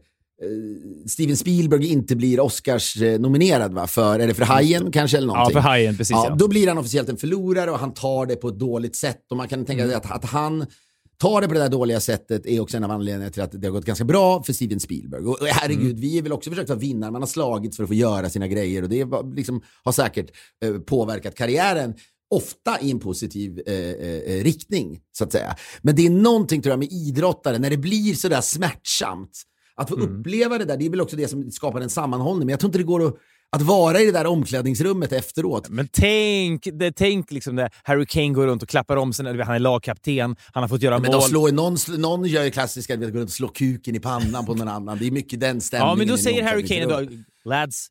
[1.07, 3.87] Steven Spielberg inte blir Oscars-nominerad va?
[3.87, 5.53] För, är det för Hajen kanske eller Ja, någonting?
[5.53, 6.11] för Hajen, precis.
[6.11, 8.95] Ja, Ja, Då blir han officiellt en förlorare och han tar det på ett dåligt
[8.95, 9.25] sätt.
[9.31, 10.65] Och man kan tänka sig att, att han
[11.17, 13.67] tar det på det där dåliga sättet är också en av anledningarna till att det
[13.67, 15.25] har gått ganska bra för Steven Spielberg.
[15.25, 17.11] Och herregud, vi är väl också försökt vara vinnare.
[17.11, 20.31] Man har slagits för att få göra sina grejer och det liksom, har säkert
[20.65, 21.93] eh, påverkat karriären.
[22.29, 25.55] Ofta i en positiv eh, eh, riktning, så att säga.
[25.81, 29.43] Men det är någonting tror jag med idrottare, när det blir sådär smärtsamt.
[29.75, 32.45] Att få uppleva det där, det är väl också det som skapar en sammanhållning.
[32.45, 33.15] Men jag tror inte det går att,
[33.53, 35.69] att vara i det där omklädningsrummet efteråt.
[35.69, 39.25] Men tänk, det, tänk liksom när Harry Kane går runt och klappar om sig.
[39.25, 41.21] när Han är lagkapten, han har fått göra Men mål.
[41.21, 44.53] slår, någon, någon gör ju klassiska, vet, går runt och slår kuken i pannan på
[44.53, 44.97] någon annan.
[44.97, 45.89] Det är mycket den stämningen.
[45.89, 47.07] ja, men då säger Harry Kane då,
[47.45, 47.87] lads,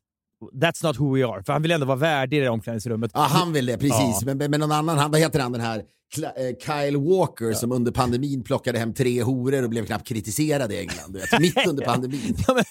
[0.53, 1.43] that's not who we are.
[1.43, 3.11] För han vill ändå vara värdig i det omklädningsrummet.
[3.13, 4.21] Ja, han vill det, precis.
[4.21, 4.35] Ja.
[4.35, 5.83] Men, men någon annan, han, vad heter han den här?
[6.17, 10.77] Eh, Kyle Walker som under pandemin plockade hem tre horor och blev knappt kritiserad i
[10.77, 11.13] England.
[11.13, 12.35] Vet, mitt under pandemin.
[12.47, 12.63] Ja, men,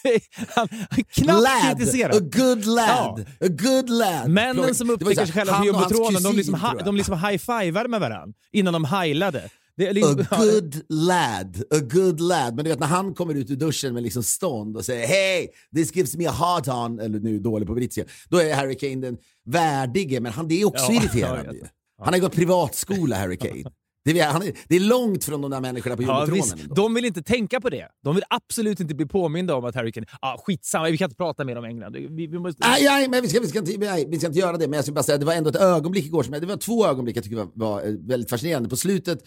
[0.48, 0.68] han,
[1.14, 2.16] knappt Lad, kritiserad.
[2.16, 4.28] a good lad, a good lad.
[4.30, 8.72] Männen som upptäcker sig själva på jumbotronen, de liksom, de liksom high-fivade med varandra innan
[8.72, 9.50] de heilade.
[9.76, 12.54] Det liksom, A good lad, a good lad.
[12.56, 15.48] Men du vet när han kommer ut ur duschen med liksom stånd och säger hey,
[15.76, 18.96] this gives me a hard on, eller nu dålig på brittiska, då är Harry Kane
[18.96, 21.54] den värdige, men han, det är också Ja, irriterande.
[21.54, 21.64] ju.
[22.04, 23.62] Han har gått privatskola, Harry Kane.
[24.04, 26.74] Det är, han det är långt från de där människorna på Ja, visst, ändå.
[26.74, 27.88] de vill inte tänka på det.
[28.04, 30.06] De vill absolut inte bli påminda om att Harry Kane...
[30.20, 31.92] Ah, skitsamma, vi kan inte prata mer om England.
[31.92, 32.68] Vi, vi måste...
[32.68, 34.68] Nej, nej, men vi ska, vi, ska inte, nej, vi ska inte göra det.
[34.68, 36.86] Men jag ska bara säga det var ändå ett ögonblick igår som, det var två
[36.86, 38.68] ögonblick jag tycker var, var eh, väldigt fascinerande.
[38.68, 39.18] På slutet,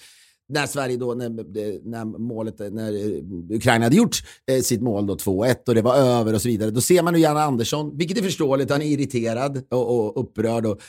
[0.49, 1.29] när Sverige då, när,
[1.89, 4.17] när målet, när eh, Ukraina hade gjort
[4.51, 6.71] eh, sitt mål då 2-1 och det var över och så vidare.
[6.71, 10.65] Då ser man ju Janne Andersson, vilket är förståeligt, han är irriterad och, och upprörd.
[10.65, 10.81] Och,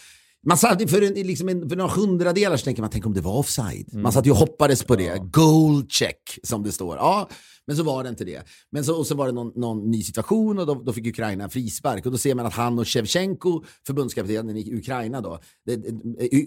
[0.46, 3.20] man satt för, en, liksom en, för några hundradelar så tänker man, tänk om det
[3.20, 3.94] var offside.
[3.94, 5.22] Man satt ju och hoppades på det.
[5.32, 6.96] Goal check, som det står.
[6.96, 7.28] Ja,
[7.66, 8.42] men så var det inte det.
[8.72, 11.44] Men så, och så var det någon, någon ny situation och då, då fick Ukraina
[11.44, 12.06] en frispark.
[12.06, 15.76] Och då ser man att han och Shevchenko, förbundskaptenen i Ukraina då, det,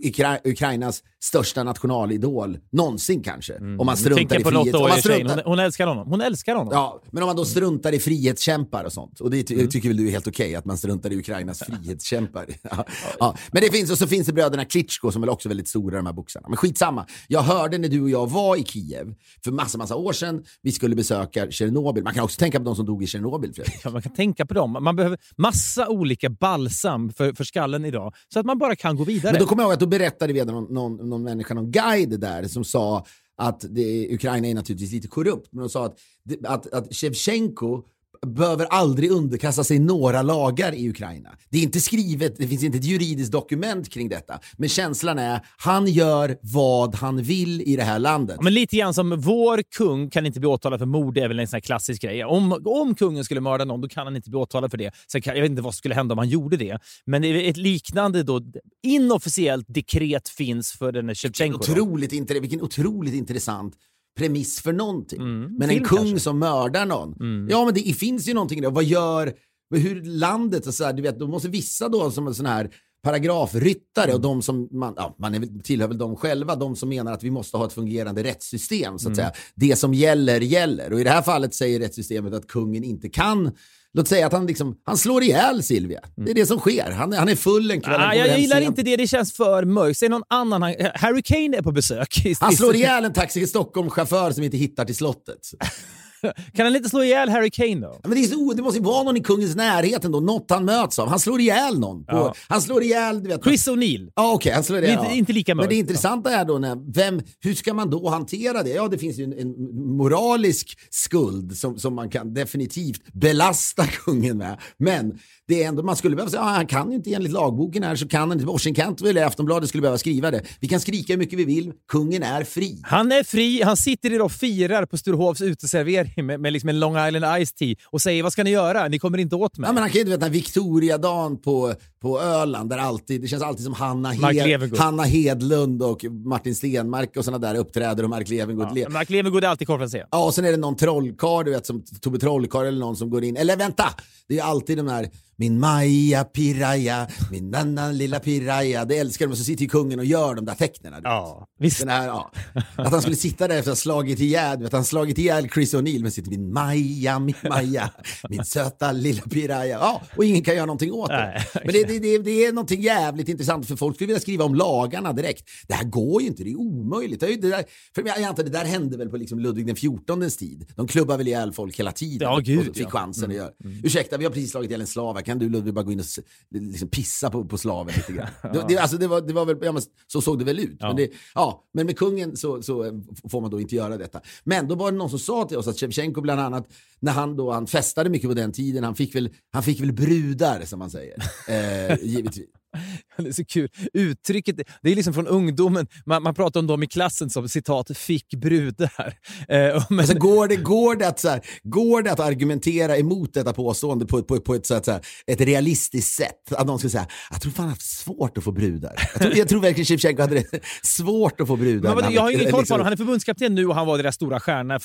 [0.07, 3.57] Ukra, Ukrainas största nationalidol någonsin kanske.
[3.57, 4.75] Om man struntar i frihet.
[4.75, 6.07] Om man struntar, Hon, hon älskar honom.
[6.07, 6.73] Hon älskar honom.
[6.73, 9.21] Ja, men om man då struntar i frihetskämpar och sånt.
[9.21, 9.69] Och det ty- Mm.
[9.69, 12.45] tycker väl du är helt okej, att man struntar i Ukrainas frihetskämpar.
[12.61, 12.85] Ja.
[13.19, 13.35] Ja.
[13.51, 16.05] Men det finns, och så finns det bröderna Klitschko som är också väldigt stora, de
[16.05, 16.47] här boxarna.
[16.49, 17.05] Men skitsamma.
[17.27, 20.71] Jag hörde när du och jag var i Kiev för massa, massa år sedan, vi
[20.71, 21.08] skulle besöka
[21.49, 22.03] Tjernobyl.
[22.03, 23.75] Man kan också tänka på de som dog i Tjernobyl, Fredrik.
[23.83, 24.77] Ja, man kan tänka på dem.
[24.81, 29.03] Man behöver massa olika balsam för, för skallen idag, så att man bara kan gå
[29.03, 29.33] vidare.
[29.33, 32.19] Men då kommer jag ihåg att då berättade vi någon, någon, någon människa, någon guide
[32.19, 33.05] där, som sa
[33.37, 35.97] att det, Ukraina är naturligtvis lite korrupt, men de sa att,
[36.45, 37.83] att, att Shevchenko
[38.27, 41.29] behöver aldrig underkasta sig några lagar i Ukraina.
[41.49, 44.39] Det är inte skrivet, det finns inte ett juridiskt dokument kring detta.
[44.57, 48.37] Men känslan är, han gör vad han vill i det här landet.
[48.41, 51.39] Men lite grann som vår kung kan inte bli åtalad för mord, det är väl
[51.39, 52.25] en sån här klassisk grej.
[52.25, 54.91] Om, om kungen skulle mörda någon, då kan han inte bli åtalad för det.
[55.11, 56.79] Sen kan, jag vet inte vad som skulle hända om han gjorde det.
[57.05, 58.41] Men ett liknande då,
[58.83, 61.59] inofficiellt dekret finns för den här Shevchenko.
[61.59, 63.73] Otroligt, vilken otroligt intressant
[64.19, 65.19] premiss för någonting.
[65.21, 66.07] Mm, men film en kung kanske.
[66.09, 66.19] Mm.
[66.19, 67.47] som mördar någon.
[67.49, 68.69] Ja, men det finns ju någonting där.
[68.71, 69.33] Vad gör
[69.75, 72.69] hur landet, och så här, du vet, då måste vissa då som en sån här
[73.03, 74.15] paragrafryttare Mm.
[74.15, 77.23] och de som, man, ja, man är, tillhör väl dem själva, de som menar att
[77.23, 78.99] vi måste ha ett fungerande rättssystem.
[78.99, 79.15] Så att Mm.
[79.15, 79.31] säga.
[79.55, 80.93] Det som gäller, gäller.
[80.93, 83.51] Och i det här fallet säger rättssystemet att kungen inte kan
[83.93, 85.99] Låt säga att han, liksom, han slår ihjäl Silvia.
[86.15, 86.91] Det är det som sker.
[86.91, 88.01] Han, han är full en kväll.
[88.01, 89.99] Ah, jag gillar inte det, det känns för mörkt.
[89.99, 90.61] Säg någon annan.
[90.61, 92.23] Han, Harry Kane är på besök.
[92.39, 95.39] Han slår ihjäl en Taxi Stockholm-chaufför som inte hittar till slottet.
[96.53, 97.99] Kan han inte slå ihjäl Harry Kane då?
[98.03, 100.99] Men det, så, det måste ju vara någon i kungens närhet ändå, något han möts
[100.99, 101.07] av.
[101.09, 102.05] Han slår ihjäl någon.
[102.05, 102.33] På, Ja.
[102.47, 103.43] Han slår ihjäl, du vet.
[103.43, 104.11] Chris O'Neill.
[104.15, 104.91] Ja, okej, han slår ihjäl.
[104.93, 105.11] Inte- ja.
[105.13, 105.79] inte lika Men det mörkt.
[105.89, 108.69] intressanta är då, när, vem, hur ska man då hantera det?
[108.69, 109.49] Ja, det finns ju en, en
[109.97, 114.57] moralisk skuld som, som man kan definitivt belasta kungen med.
[114.77, 117.83] Men det är ändå, man skulle behöva säga, ah, han kan ju inte enligt lagboken
[117.83, 118.45] här, så kan han inte.
[118.51, 120.41] Orsin Cantwell i Aftonbladet skulle behöva skriva det.
[120.59, 122.81] Vi kan skrika hur mycket vi vill, kungen är fri.
[122.83, 126.79] Han är fri, han sitter idag och firar på Sturehovs uteservering med, med liksom en
[126.79, 128.87] Long Island Ice Tea och säger vad ska ni göra?
[128.87, 129.67] Ni kommer inte åt mig.
[129.67, 133.43] Ja, men han kan ju inte veta Victoriadagen på, på Öland där alltid, det känns
[133.43, 134.77] alltid som Hanna, Hed.
[134.77, 138.77] Hanna Hedlund och Martin Stenmark och sådana där uppträder och Mark Levengood.
[138.77, 140.07] ja, Mark Levengood är alltid konferencier.
[140.11, 143.09] Ja, och sen är det någon trollkarl, du vet, som Tobbe Trollkarl eller någon som
[143.09, 143.37] går in.
[143.37, 143.85] Eller vänta!
[144.27, 148.85] Det är alltid de där min Maja Piraya, min nanna lilla Piraya.
[148.85, 149.31] Det älskar de.
[149.31, 150.93] Och så sitter ju kungen och gör de där tecknen.
[151.03, 151.85] Ja, visst.
[151.85, 152.31] Här, ja.
[152.75, 155.73] Att han skulle sitta där efter att ha slagit ihjäl, vet, han slagit ihjäl Chris
[155.73, 157.89] O'Neill men sitter min Maja, min Maja,
[158.29, 159.77] min söta lilla Piraya.
[159.79, 161.45] Ja, och ingen kan göra någonting åt det.
[161.53, 164.55] Men det, det, det, det är någonting jävligt intressant för folk skulle vilja skriva om
[164.55, 165.49] lagarna direkt.
[165.67, 167.19] Det här går ju inte, det är omöjligt.
[167.19, 169.67] Det är ju det där, för jag antar det där hände väl på liksom Ludvig
[169.67, 170.65] den XIVs tid.
[170.75, 172.89] De klubbar väl ihjäl folk hela tiden Ja, gud, och fick ja.
[172.89, 173.49] chansen att göra.
[173.83, 175.28] Ursäkta, vi har precis slagit ihjäl en slav här.
[175.29, 176.05] Kan du Ludvig bara gå in och
[176.49, 178.27] liksom pissa på, på slaven lite grann?
[178.53, 180.81] det, det, alltså, det, var, det var väl, ja, men så såg det väl ut.
[180.81, 182.93] Men, det, ja, men med kungen så, så eh,
[183.31, 184.21] får man då inte göra detta.
[184.43, 186.67] Men då var det någon som sa till oss att Shevchenko bland annat,
[186.99, 189.93] när han då, han festade mycket på den tiden, han fick väl, han fick väl
[189.93, 191.23] brudar som man säger.
[191.49, 192.45] Eh, givetvis.
[193.17, 193.69] Det är så kul.
[193.93, 195.87] Uttrycket, det är liksom från ungdomen.
[196.05, 198.89] Man, man pratar om dem i klassen som citat “fick brudar”.
[199.49, 203.33] Eh, men, Alltså, går, det, går, det att, så här, går det att argumentera emot
[203.33, 206.51] detta påstående på, på, på ett, så att, så här, ett realistiskt sätt?
[206.51, 208.93] Att någon skulle säga jag tror fan har haft svårt att få brudar.
[209.13, 211.95] Jag tror, jag tror verkligen Shevchenko hade det svårt att få brudar.
[211.95, 212.85] men, när jag har ingen koll på liksom- honom.
[212.85, 214.75] Han är förbundskapten nu och han var deras stora stjärna.
[214.75, 214.81] Äh,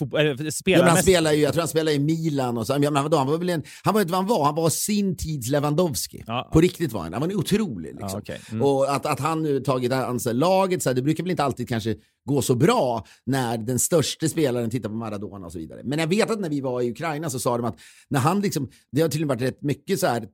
[0.65, 2.79] Ja, men han spelar ju, jag tror han spelar i Milan och så.
[2.79, 5.17] Men vadå, han var väl en, han var inte vad han var, han var sin
[5.17, 6.25] tids Lewandowski.
[6.27, 6.51] Ja.
[6.53, 7.74] På riktigt var han, han var en otrolig.
[7.83, 8.09] Liksom.
[8.13, 8.41] Ja, okej.
[8.53, 8.63] Mm.
[8.63, 11.69] Och att, att han nu tagit ansvar laget, så här, det brukar väl inte alltid
[11.69, 15.81] kanske gå så bra när den största spelaren tittar på Maradona och så vidare.
[15.85, 17.77] Men jag vet att när vi var i Ukraina så sa de att
[18.09, 20.29] när han liksom, det har tydligen varit rätt mycket så här,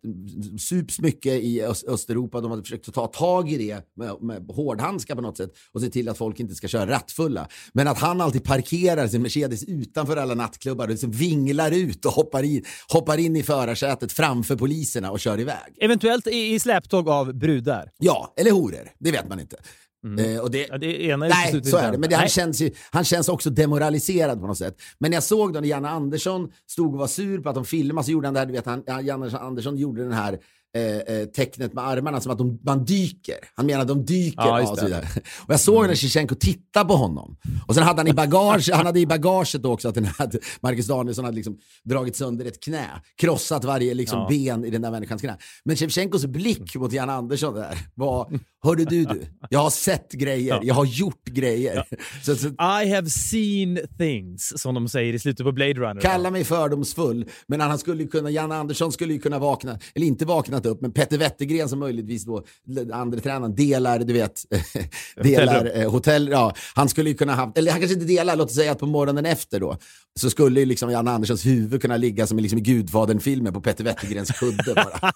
[0.58, 4.46] sups mycket i Öst, Östeuropa, de har försökt att ta tag i det med, med
[4.48, 7.48] hårdhandskar på något sätt och se till att folk inte ska köra rattfulla.
[7.72, 12.12] Men att han alltid parkerar sin Mercedes utanför alla nattklubbar och liksom vinglar ut och
[12.12, 15.76] hoppar in, hoppar in i förarsätet framför poliserna och kör iväg.
[15.80, 17.90] Eventuellt i, i släptåg av brudar.
[17.98, 19.56] Ja, eller horor, det vet man inte.
[20.18, 21.98] Eh, och det, Ja, det ena Nej, utesluter så är det.
[21.98, 22.30] Men det, han, Nej.
[22.30, 24.76] känns ju, han känns också demoraliserad på något sätt.
[24.98, 28.04] Men jag såg då när Janne Andersson stod och var sur på att de filmade
[28.04, 30.38] så gjorde han det här, du vet, han, Janne Andersson gjorde den här
[30.76, 33.36] eh, eh, tecknet med armarna som att de, man dyker.
[33.54, 34.42] Han menar att de dyker.
[34.42, 34.86] Ja, och, så.
[34.86, 34.86] Mm.
[34.86, 35.08] vidare.
[35.46, 37.36] och jag såg när Shevchenko tittade på honom.
[37.66, 40.34] Och sen hade han i bagage, han hade i bagaget också att, den här, att
[40.60, 42.86] Marcus Danielsson hade liksom dragit sönder ett knä.
[43.16, 44.26] Krossat varje liksom, Ja.
[44.28, 45.36] ben i den där människans knä.
[45.64, 50.60] Men Shevchenkos blick mot Janne Andersson där var, hörde du du, jag har sett grejer,
[50.62, 51.84] jag har gjort grejer.
[52.22, 56.00] Så, så, I have seen things, som de säger i slutet på Blade Runner.
[56.00, 60.24] Kalla mig fördomsfull, men han skulle kunna, Janne Andersson skulle ju kunna vakna, eller inte
[60.24, 62.44] vaknat upp, men Petter Wettergren som möjligtvis då,
[62.92, 64.42] andre tränaren delar, du vet,
[65.22, 65.82] delar Hotellrum.
[65.82, 68.54] eh, hotell, ja, han skulle ju kunna haft, eller han kanske inte delar, låt oss
[68.54, 69.76] säga att på morgonen efter då,
[70.20, 73.60] så skulle ju liksom Janne Anderssons huvud kunna ligga som i, liksom i Gudfadern-filmen på
[73.60, 75.12] Petter Wettergrens kudde bara.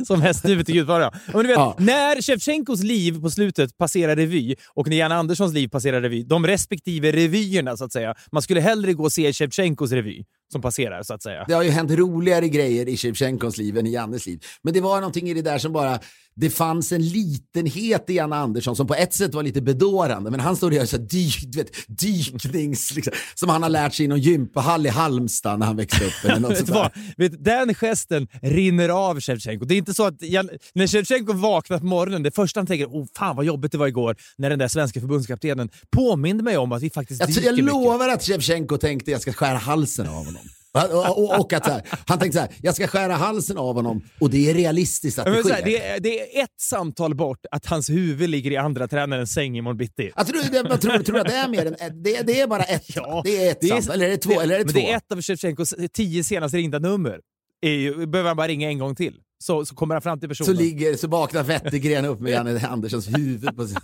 [0.06, 1.10] Som hästhuvudet i Gudfadern.
[1.32, 1.76] Men du vet, Ja.
[1.78, 6.46] När Shevchenkos liv på slutet passerar revy och när Jan Anderssons liv passerar revy, de
[6.46, 8.14] respektive revyerna så att säga.
[8.32, 11.44] Man skulle hellre gå och se Shevchenkos revy som passerar så att säga.
[11.48, 14.44] Det har ju hänt roligare grejer i Shevchenkos liv än i Jannes liv.
[14.62, 15.98] Men det var någonting i det där som bara,
[16.34, 20.30] det fanns en litenhet i Janne Andersson som på ett sätt var lite bedårande.
[20.30, 23.70] Men han stod och gör så här dyk, du vet, dyknings, liksom, som han har
[23.70, 26.24] lärt sig i någon gympahall i Halmstad när han växte upp.
[26.24, 26.90] Eller något Vet vad?
[27.16, 29.64] Vet, den gesten rinner av Shevchenko.
[29.64, 32.86] Det är inte så att Jan, när Shevchenko vaknar på morgonen, det första han tänker
[32.86, 36.72] oh, fan vad jobbigt det var igår när den där svenska förbundskaptenen påminde mig om
[36.72, 37.66] att vi faktiskt Jag, dyker jag mycket.
[37.66, 40.41] lovar att Shevchenko tänkte jag ska skära halsen av honom.
[40.74, 43.74] Och, och, och att så här, han tänkte så här, jag ska skära halsen av
[43.74, 45.54] honom och det är realistiskt att Ja, det så sker.
[45.56, 49.32] här, det, är, det är ett samtal bort att hans huvud ligger i andra tränarens
[49.32, 50.10] säng imorgon bitti.
[50.26, 52.96] Tror, jag tror, tror att det är mer än ett, det, det är bara ett.
[52.96, 54.40] Ja, det är ett sant, eller är det två?
[54.40, 54.78] eller är det två?
[54.78, 57.20] det är ett av Shevchenkos tio senast ringda nummer.
[57.66, 60.44] Ju, behöver han bara ringa en gång till, så, så kommer han fram till så,
[60.44, 60.56] personen.
[60.56, 63.76] ligger, så vaknar Wettergren upp med Janne Anderssons huvud på sig.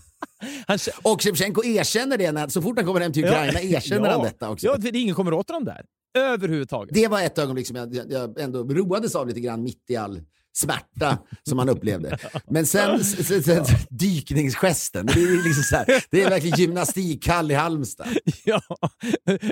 [0.67, 4.23] han, Och Shevchenko erkänner det, när, så fort han kommer hem till Ukraina erkänner han
[4.23, 4.67] detta också.
[4.67, 5.83] Ja, det ingen kommer åt honom där.
[6.15, 6.95] Överhuvudtaget.
[6.95, 9.97] Det var ett ögonblick som jag, jag, jag ändå roades av lite grann mitt i
[9.97, 10.21] all
[10.61, 12.19] smärta som han upplevde.
[12.51, 17.55] Men sen, sen, sen dykningsgesten, det är, liksom så här, det är verkligen gymnastikhall i
[17.55, 18.07] Halmstad.
[18.45, 18.63] Ja,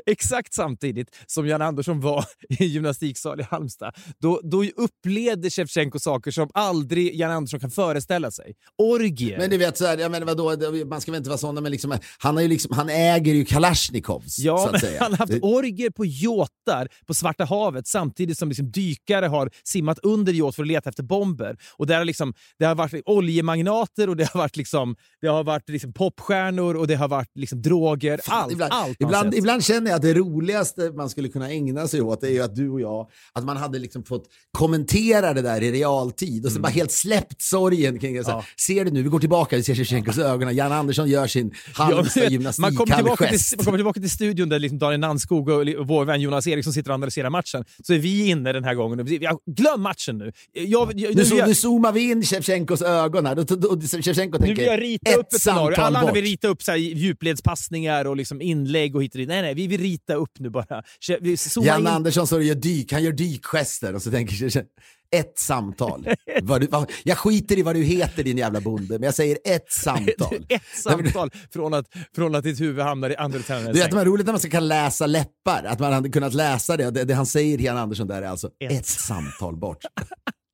[0.07, 3.95] exakt samtidigt som Jan Andersson var i gymnastiksal i Halmstad.
[4.19, 8.55] Då, då upplevde Shevchenko saker som aldrig Jan Andersson kan föreställa sig.
[8.79, 9.39] Orgier.
[9.39, 11.73] Men du vet, så här, jag menar, vadå, man ska väl inte vara sådana, men
[11.73, 14.39] liksom, han, har ju liksom, han äger ju Kalashnikovs.
[14.39, 19.27] Ja, men han har haft orger på yachter på Svarta havet samtidigt som liksom dykare
[19.27, 21.57] har simmat under yacht för att leta efter efter bomber.
[21.79, 25.45] Och där har liksom, det har varit oljemagnater och det har varit, liksom, det har
[25.45, 28.21] varit liksom popstjärnor och det har varit liksom droger.
[28.25, 31.89] Fan, allt, ibland, allt ibland, ibland känner jag att det roligaste man skulle kunna ägna
[31.89, 35.63] sig åt är att du och jag, att man hade liksom fått kommentera det där
[35.63, 38.21] i realtid och sen bara helt släppt sorgen kring det.
[38.21, 38.37] Mm.
[38.37, 38.45] Ja.
[38.67, 41.85] Ser du nu, vi går tillbaka, vi ser Shevchenkos ögon, Jan Andersson gör sin Ja,
[41.85, 45.65] Halmstad man, kommer tillbaka till, man kommer tillbaka till studion där liksom Daniel Nannskog och
[45.87, 47.65] vår vän Jonas Eriksson sitter och analyserar matchen.
[47.83, 49.07] Så är vi inne den här gången.
[49.47, 50.33] Glöm matchen nu!
[50.79, 54.03] Jag, jag, Nu, så, jag- nu zoomar vi in Shevchenkos ögon här.
[54.03, 55.81] Shevchenko Nu tänker, vill jag rita ett upp ett scenario.
[55.81, 59.29] Alla andra vill rita upp så här djupledspassningar och liksom inlägg och hit och dit.
[59.29, 60.83] Nej, nej, vi vill rita upp nu bara.
[61.01, 61.87] Sh- Vi zoomar Jan in.
[61.87, 64.65] Andersson står och gör dyk, han gör dykgester och så tänker jag
[65.11, 66.09] ett samtal.
[67.05, 70.47] Jag skiter i vad du heter din jävla bonde, men jag säger ett samtal.
[70.49, 73.65] Ett samtal från att, från att ditt huvud hamnar i andra säng.
[73.73, 76.91] det var roligt när man ska kunna läsa läppar, att man hade kunnat läsa det.
[76.91, 78.73] Det, det han säger Jan Andersson där är alltså Ett.
[78.73, 79.79] ett, samtal bort.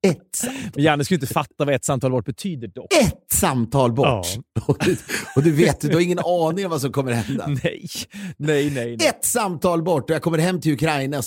[0.07, 2.93] Ett, sam- Men Janne skulle inte fatta vad ett samtal bort betyder dock.
[3.01, 4.27] ett samtal bort.
[4.67, 4.97] Och, du,
[5.37, 7.47] och du vet, du har ingen aning om vad som kommer hända.
[7.47, 7.87] Nej,
[8.37, 8.97] nej, nej.
[8.97, 9.09] nej.
[9.09, 11.25] Ett samtal bort och jag kommer hem till Ukraina och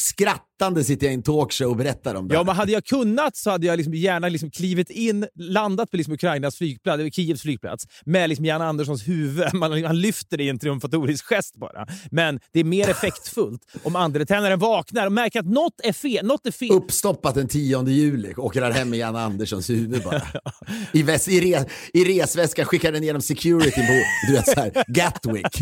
[0.56, 2.36] skrattande sitter jag i en talkshow och berättar om det.
[2.36, 5.98] Ja, men hade jag kunnat så hade jag liksom gärna liksom klivit in, landat på
[5.98, 9.54] liksom Ukrainas flygplats, Kievs flygplats, med liksom Jan Anderssons huvud.
[9.54, 11.88] Man, han lyfter det i en triumfatorisk gest bara.
[12.12, 16.26] Men det är mer effektfullt om andre tränaren vaknar och märker att något är fel.
[16.26, 16.72] Något är fel.
[16.72, 20.22] Uppstoppat den 10 juli, åker där hem med Jan Anderssons huvud bara.
[20.94, 24.84] I, väs, i, re, I resväskan skickar den igenom security på du vet, så här,
[24.88, 25.62] Gatwick.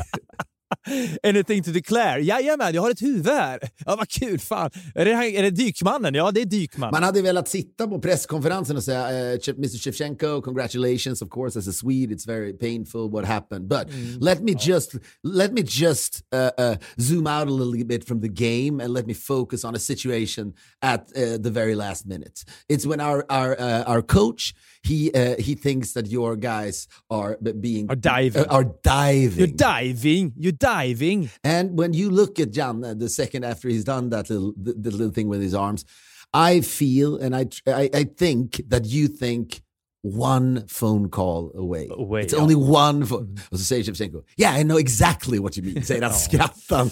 [1.23, 2.21] Anything to declare?
[2.21, 3.59] Jajamän, jag har ett huvud här.
[3.85, 4.39] Ja, vad kul.
[4.39, 4.69] Fan.
[4.95, 6.13] Är det, är det dykmannen?
[6.15, 6.91] Ja, det är dykmannen.
[6.93, 11.59] Man hade velat sitta på presskonferensen och säga eh, Che- Mr Shevchenko, congratulations of course
[11.59, 13.87] as a Swede it's very painful what happened but
[14.21, 14.91] let me just
[15.23, 19.05] let me just uh, uh, zoom out a little bit from the game and let
[19.07, 22.43] me focus on a situation at uh, the very last minute.
[22.69, 24.53] It's when our our uh, our coach
[24.83, 28.43] he uh, he thinks that your guys are being Are diving.
[28.43, 30.33] uh, are diving You're diving.
[30.37, 31.29] You're diving.
[31.43, 34.73] And when you look at Jan, uh, the second after he's done that little the,
[34.73, 35.85] the little thing with his arms,
[36.33, 39.61] I feel and I, tr- I I think that you think
[40.07, 41.87] one phone call away.
[41.89, 42.43] Away, It's ja.
[42.43, 43.37] only one phone.
[43.49, 45.85] Och så säger Shevchenko, yeah I know exactly what you mean.
[45.85, 46.91] Säger han skrattande.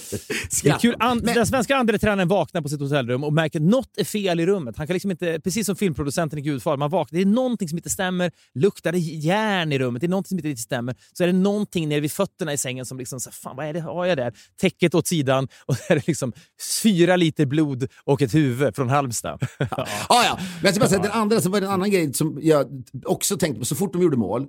[0.49, 1.25] Skrattande.
[1.25, 4.39] Men- den svenska andre tränaren vaknar på sitt hotellrum och märker att något är fel
[4.39, 4.77] i rummet.
[4.77, 7.77] Han kan liksom inte, precis som filmproducenten i Gudfadern, man vaknar, det är någonting som
[7.77, 8.31] inte stämmer.
[8.55, 10.01] Luktar det järn i rummet?
[10.01, 10.95] Det är någonting som inte riktigt stämmer.
[11.13, 13.73] Så är det någonting nere vid fötterna i sängen som liksom, så, fan vad är
[13.73, 14.33] det, har jag där?
[14.61, 16.33] Täcket åt sidan och där är det liksom
[16.83, 19.39] fyra liter blod och ett huvud från Halmstad.
[19.59, 20.37] Ah, ja.
[20.37, 23.37] Men jag ska bara säga, den andra så var en annan grej som jag också
[23.37, 24.47] tänkte på så fort de gjorde mål.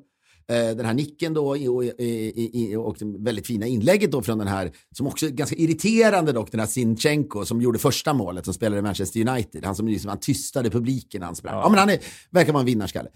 [0.48, 5.06] Eh, den här nicken då och, det väldigt fina inlägget då från den här, som
[5.06, 8.82] också är ganska irriterande dock, den här Sinchenko som gjorde första målet som spelade i
[8.82, 9.64] Manchester United.
[9.64, 11.54] Han som liksom, han tystade publiken när han sprang.
[11.54, 11.68] Ja.
[11.68, 11.98] men han är,
[12.30, 13.08] verkar vara en vinnarskalle.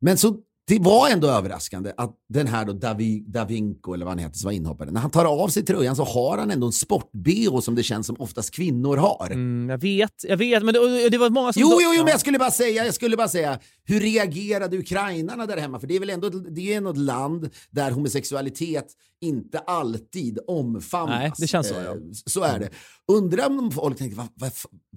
[0.00, 0.36] Men så
[0.68, 4.48] det var ändå överraskande att den här då Davi, Davinko, eller vad han heter, som
[4.48, 7.74] var inhoppare, när han tar av sig tröjan så har han ändå en sport-bh som
[7.74, 9.30] det känns som oftast kvinnor har.
[9.30, 10.64] Mm, jag vet, jag vet.
[10.64, 11.62] Men det, det var många som...
[11.62, 15.46] Jo, jo, jo, men jag skulle bara säga, jag skulle bara säga, hur reagerade ukrainarna
[15.46, 15.80] där hemma?
[15.80, 18.86] För det är väl ändå det är något land där homosexualitet
[19.20, 21.18] inte alltid omfamnas.
[21.18, 21.80] Nej, det känns så, ja.
[21.80, 22.70] Eh, Så är det.
[23.12, 24.50] Undrar om folk tänker, va, va,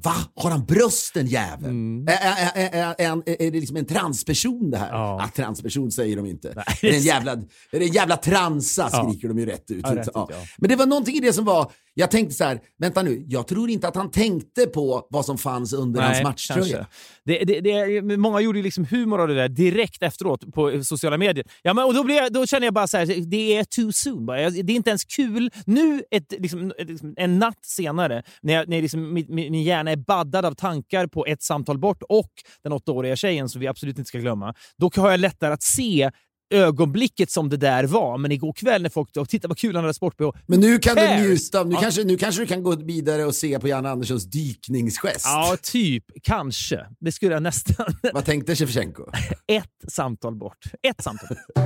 [0.03, 0.15] va?
[0.35, 1.65] Har han brösten jäveln?
[1.65, 2.07] Mm.
[2.07, 4.89] Är, är, är, är, det liksom en transperson det här?
[4.91, 5.21] Ja.
[5.23, 5.29] Ah,
[5.61, 6.53] transperson säger de inte.
[6.55, 6.65] Nej.
[6.81, 7.31] Är det en jävla,
[7.71, 9.03] är det en jävla transa Ja.
[9.03, 9.81] skriker de ju rätt ut.
[9.83, 10.27] Ja, rätt ut, Ja.
[10.31, 10.37] ja.
[10.57, 13.47] Men det var någonting i det som var, jag tänkte så här, vänta nu, jag
[13.47, 16.87] tror inte att han tänkte på vad som fanns under hans matchtröja.
[17.25, 21.45] Det, det, det, många gjorde liksom humor av det där direkt efteråt på sociala medier.
[21.61, 24.25] Ja, men, och då, jag, då känner jag bara så här, det är too soon.
[24.25, 24.49] Bara.
[24.49, 25.51] Det är inte ens kul.
[25.65, 29.91] Nu, ett, liksom, liksom, en natt senare, när, jag, när liksom, min, min min hjärna
[29.91, 32.31] är baddad av tankar på ett samtal bort och
[32.63, 36.11] den åttaåriga tjejen som vi absolut inte ska glömma, då har jag lättare att se
[36.51, 38.17] ögonblicket som det där var.
[38.17, 40.31] Men igår kväll när folk och titta vad kul han hade sport-bh.
[40.47, 41.81] Men nu kan du njuta nu, Ja.
[41.81, 45.25] kanske, nu kanske du kan gå vidare och se på Janne Anderssons dykningsgest.
[45.25, 46.03] Ja, typ.
[46.23, 46.85] Kanske.
[46.99, 47.85] Det skulle jag nästan...
[48.13, 49.03] Vad tänkte Shevchenko?
[49.47, 50.57] Ett samtal bort.
[50.87, 51.65] Ett samtal bort.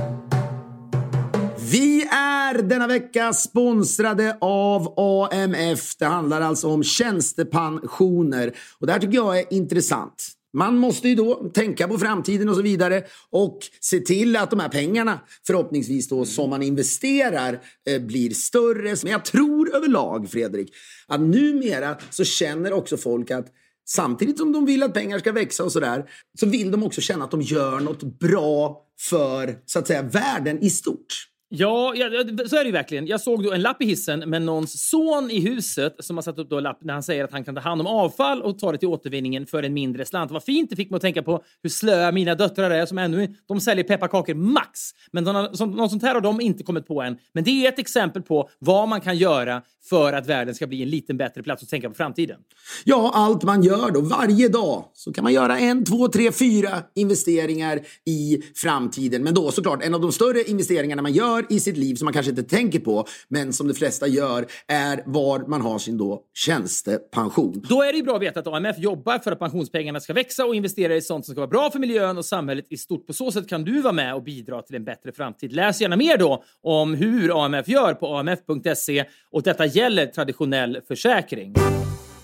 [1.70, 5.96] Vi är denna vecka sponsrade av AMF.
[5.98, 8.52] Det handlar alltså om tjänstepensioner.
[8.80, 10.28] Och det här tycker jag är intressant.
[10.52, 14.60] Man måste ju då tänka på framtiden och så vidare och se till att de
[14.60, 18.96] här pengarna förhoppningsvis då som man investerar eh, blir större.
[19.02, 20.72] Men jag tror överlag, Fredrik,
[21.06, 23.46] att numera så känner också folk att
[23.88, 27.24] Samtidigt som de vill att pengar ska växa och sådär, så vill de också känna
[27.24, 31.28] att de gör något bra för, så att säga, världen i stort.
[31.48, 32.08] Ja, ja,
[32.48, 33.06] så är det ju verkligen.
[33.06, 36.38] Jag såg då en lapp i hissen med någons son i huset som har satt
[36.38, 38.58] upp då en lapp när han säger att han kan ta hand om avfall och
[38.58, 40.30] ta det till återvinningen för en mindre slant.
[40.30, 43.34] Vad fint det fick mig att tänka på hur slöa mina döttrar är som ännu
[43.48, 44.80] de säljer pepparkakor max.
[45.12, 47.18] Men de har, som, något sånt här har de inte kommit på än.
[47.32, 50.82] Men det är ett exempel på vad man kan göra för att världen ska bli
[50.82, 52.36] en liten bättre plats att tänka på framtiden.
[52.84, 56.82] Ja, allt man gör då varje dag så kan man göra en, två, tre, fyra
[56.94, 59.22] investeringar i framtiden.
[59.22, 62.12] Men då såklart, en av de större investeringarna man gör i sitt liv som man
[62.12, 66.22] kanske inte tänker på, men som de flesta gör, är var man har sin då
[66.34, 67.62] tjänstepension.
[67.68, 70.44] Då är det ju bra att veta att AMF jobbar för att pensionspengarna ska växa
[70.44, 73.06] och investera i sånt som ska vara bra för miljön och samhället i stort.
[73.06, 75.52] På så sätt kan du vara med och bidra till en bättre framtid.
[75.52, 81.54] Läs gärna mer då om hur AMF gör på amf.se och detta gäller traditionell försäkring.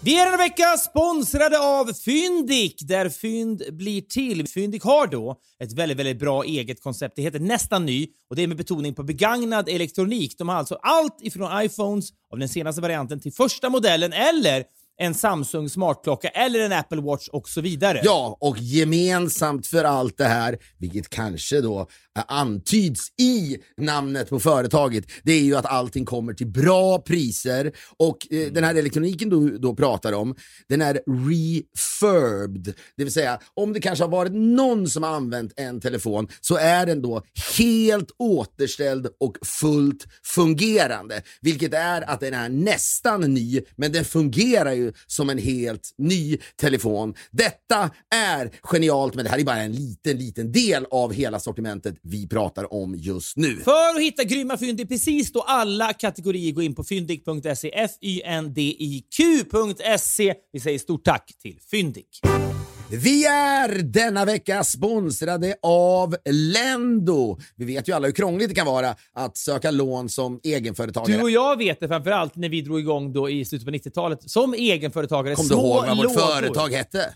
[0.04, 4.48] Vi är denna vecka sponsrade av Fyndik, där fynd blir till.
[4.48, 7.16] Fyndik har då ett väldigt, väldigt bra eget koncept.
[7.16, 10.38] Det heter Nästan ny och det är med betoning på begagnad elektronik.
[10.38, 14.64] De har alltså allt ifrån iPhones av den senaste varianten till första modellen eller
[14.96, 18.00] en Samsung smartklocka eller en Apple Watch och så vidare.
[18.04, 25.04] Ja, och gemensamt för allt det här, vilket kanske då antyds i namnet på företaget,
[25.22, 28.54] det är ju att allting kommer till bra priser och eh, mm.
[28.54, 30.34] den här elektroniken du då pratar om,
[30.68, 32.74] den är refurbed.
[32.96, 36.56] Det vill säga, om det kanske har varit någon som har använt en telefon så
[36.56, 37.22] är den då
[37.58, 41.22] helt återställd och fullt fungerande.
[41.40, 46.38] Vilket är att den är nästan ny, men den fungerar ju som en helt ny
[46.56, 47.14] telefon.
[47.30, 52.01] Detta är genialt, men det här är bara en liten, liten del av hela sortimentet
[52.02, 53.56] vi pratar om just nu.
[53.56, 58.74] För att hitta grymma fynd i precis då alla kategorier, gå in på fyndik.se, f-y-n-d-i-q.se.
[60.52, 62.20] Vi säger stort tack till Fyndik.
[62.94, 67.38] Vi är denna vecka sponsrade av Lendo.
[67.56, 71.16] Vi vet ju alla hur krångligt det kan vara att söka lån som egenföretagare.
[71.16, 74.30] Du och jag vet det framförallt när vi drog igång då i slutet på 90-talet
[74.30, 75.34] som egenföretagare.
[75.34, 77.14] Kom du ihåg vad vårt företag hette?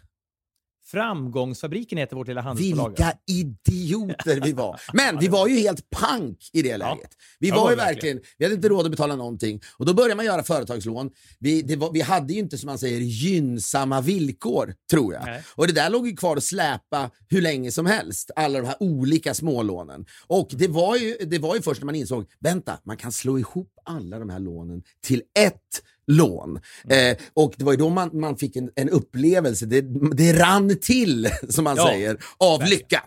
[0.86, 2.88] Framgångsfabriken heter vårt lilla handelsbolag.
[2.88, 4.80] Vilka idioter vi var!
[4.92, 7.10] Men vi var ju helt pank i det läget.
[7.38, 9.60] Vi var, ju verkligen, vi hade inte råd att betala någonting.
[9.76, 11.10] Och då började man göra företagslån.
[11.38, 15.24] Vi, var, vi hade ju inte, som man säger, gynnsamma villkor, tror jag.
[15.24, 15.42] Nej.
[15.54, 18.30] Och det där låg ju kvar att släpa hur länge som helst.
[18.36, 20.06] Alla de här olika smålånen.
[20.26, 23.38] Och det var ju, det var ju först när man insåg, vänta, man kan slå
[23.38, 26.60] ihop alla de här lånen till ett lån.
[26.84, 27.10] Mm.
[27.10, 29.84] Eh, och det var ju då man, man fick en, en upplevelse, det,
[30.16, 32.78] det rann till, som man ja, säger, av verkligen.
[32.78, 33.02] lycka.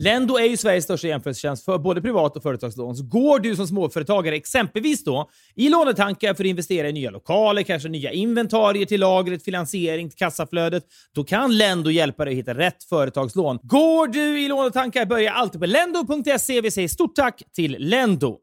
[0.00, 2.96] Lendo är ju Sveriges största jämförelsetjänst för både privat och företagslån.
[2.96, 7.62] Så går du som småföretagare exempelvis då i lånetankar för att investera i nya lokaler,
[7.62, 10.84] kanske nya inventarier till lagret, finansiering till kassaflödet,
[11.14, 13.58] då kan Lendo hjälpa dig att hitta rätt företagslån.
[13.62, 16.60] Går du i lånetankar, börja alltid på lendo.se.
[16.60, 18.38] Vi säger stort tack till Lendo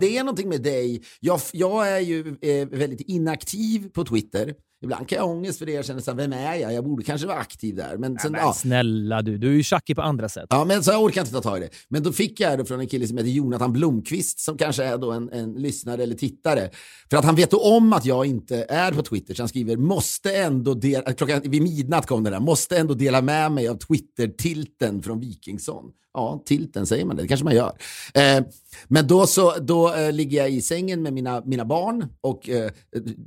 [0.00, 1.02] det är någonting med dig.
[1.20, 4.54] Jag, jag är ju eh, väldigt inaktiv på Twitter.
[4.82, 5.72] Ibland kan jag ha ångest för det.
[5.72, 6.72] Jag känner så här, vem är jag?
[6.72, 7.96] Jag borde kanske vara aktiv där.
[7.96, 10.46] Men, sen, ja, men Snälla du, du är ju tjackig på andra sätt.
[10.50, 11.70] Ja, men så jag orkar inte ta tag i det.
[11.88, 14.98] Men då fick jag det från en kille som heter Jonathan Blomqvist som kanske är
[14.98, 16.70] då en, en lyssnare eller tittare.
[17.10, 20.36] För att han vet om att jag inte är på Twitter så han skriver måste
[20.36, 25.02] ändå dela, klockan vid midnatt kom det där, måste ändå dela med mig av Twitter-tilten
[25.02, 25.84] från Wikingsson.
[26.14, 27.72] Ja, tilten säger man det, det kanske man gör.
[28.14, 28.44] Eh,
[28.88, 32.70] men då, så, då eh, ligger jag i sängen med mina, mina barn och eh,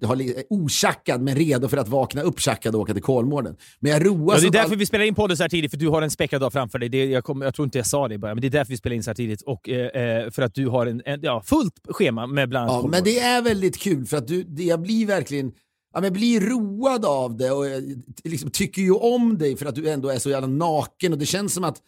[0.04, 3.56] har, otjackad men redo för att vakna upp och åka till Kolmården.
[3.80, 4.78] Men jag roar ja, Det är därför all...
[4.78, 6.90] vi spelar in podden så här tidigt, för du har en späckad dag framför dig.
[6.90, 8.70] Det, jag, kom, jag tror inte jag sa det i början, men det är därför
[8.70, 9.42] vi spelar in så här tidigt.
[9.42, 12.84] Och, eh, eh för att du har en, en ja, fullt schema med bland annat
[12.84, 15.52] Ja, men det är väldigt kul för att du, det, jag blir verkligen
[15.94, 17.84] ja, men blir road av det och jag,
[18.24, 21.26] liksom, tycker ju om dig för att du ändå är så jävla naken och det
[21.26, 21.82] känns som att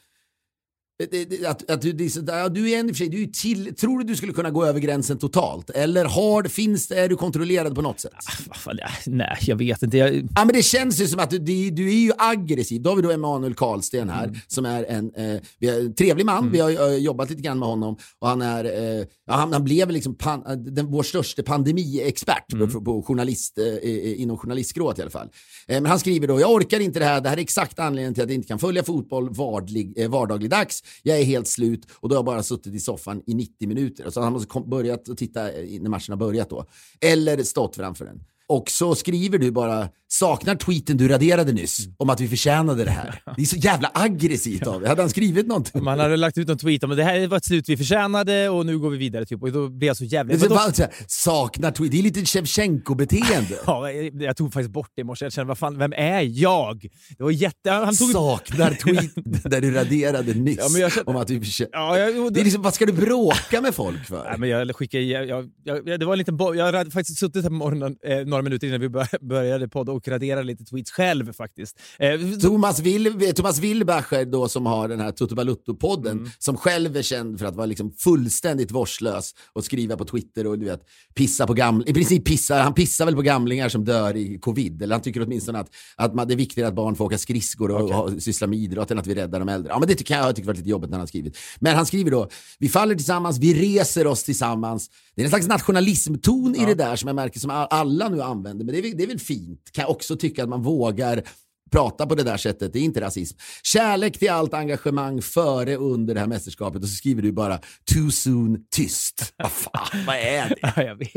[1.47, 4.15] att, att du, det, du är en för sig, du är till, tror du du
[4.15, 5.69] skulle kunna gå över gränsen totalt?
[5.69, 8.13] Eller har, finns det, är du kontrollerad på något sätt?
[8.49, 8.71] Ah,
[9.05, 9.97] nej, jag vet inte.
[9.97, 10.15] Jag...
[10.15, 12.81] Ja, men det känns ju som att du, du, du är ju aggressiv.
[12.81, 14.39] Då har vi då Emanuel Karlsten här mm.
[14.47, 15.41] som är en eh,
[15.85, 16.37] en trevlig man.
[16.37, 16.51] Mm.
[16.51, 19.63] Vi har uh, jobbat lite grann med honom och han är, uh, ja, han, han,
[19.63, 22.71] blev liksom pan, den, vår största pandemiexpert mm.
[22.71, 25.27] på, på journalist, uh, inom journalistskrået i alla fall.
[25.67, 27.21] men han skriver då, jag orkar inte det här.
[27.21, 31.19] Det här är exakt anledningen till att jag inte kan följa fotboll vardlig, vardagligdags jag
[31.19, 34.09] är helt slut och då har jag bara suttit i soffan i 90 minuter.
[34.09, 36.65] Så han måste börjat titta när matchen har börjat då.
[37.01, 38.23] Eller stått framför den.
[38.47, 42.91] Och så skriver du bara saknar tweeten du raderade nyss om att vi förtjänade det
[42.91, 43.21] här.
[43.35, 44.89] Det är så jävla aggressivt av dig.
[44.89, 45.83] Hade han skrivit någonting?
[45.83, 48.49] Man hade lagt ut en tweet om att det här var ett slut vi förtjänade
[48.49, 49.25] och nu går vi vidare.
[49.25, 49.41] Typ.
[49.43, 50.33] Och då blev jag så jävla...
[50.33, 51.91] Är så, här, saknar tweet.
[51.91, 53.55] Det är lite Shevchenko-beteende.
[53.65, 55.25] Ja, jag, tog faktiskt bort det i morse.
[55.25, 56.87] Jag kände, vad fan, vem är jag?
[57.17, 57.71] Det var jätte...
[57.71, 58.11] Han tog...
[58.11, 59.11] Saknar tweet
[59.43, 61.77] där du raderade nyss Ja, men jag känner- om att vi förtjänade...
[61.77, 64.23] Ja, jag, Det är liksom, vad ska du bråka med folk för?
[64.29, 67.19] Nej, men jag skickade, jag, jag, jag, det var en liten bo- jag hade faktiskt
[67.19, 70.63] suttit här på morgonen eh, några minuter innan vi bör, började podda och raderade lite
[70.63, 71.79] tweets själv faktiskt.
[71.99, 76.29] Eh, Thomas, Will, Thomas Wilbacher då som har den här Toto Balutto-podden Mm.
[76.39, 80.59] som själv är känd för att vara liksom fullständigt vårdslös och skriva på Twitter och
[80.59, 80.81] du vet,
[81.15, 81.89] pissa på gamlingar.
[81.89, 84.81] I princip pissar, han pissar väl på gamlingar som dör i covid.
[84.81, 87.71] Eller han tycker åtminstone att, att man, det är viktigare att barn får åka skridskor
[87.71, 89.71] och, och syssla med idrott än att vi räddar de äldre.
[89.73, 91.37] Ja men det tycker jag, tycker varit lite jobbigt när han har skrivit.
[91.59, 92.29] Men han skriver då,
[92.59, 94.89] vi faller tillsammans, vi reser oss tillsammans.
[95.15, 98.65] Det är en slags nationalismton i det där som jag märker som alla nu använder.
[98.65, 99.59] Men det är, det är väl fint.
[99.85, 101.23] Jag också tycka att man vågar
[101.71, 102.73] prata på det där sättet.
[102.73, 103.37] Det är inte rasism.
[103.63, 107.59] Kärlek till allt engagemang före och under det här mästerskapet och så skriver du bara
[107.93, 109.33] too soon tyst.
[109.37, 110.55] Vad fan, vad är det?
[110.75, 111.09] ja, jag vet.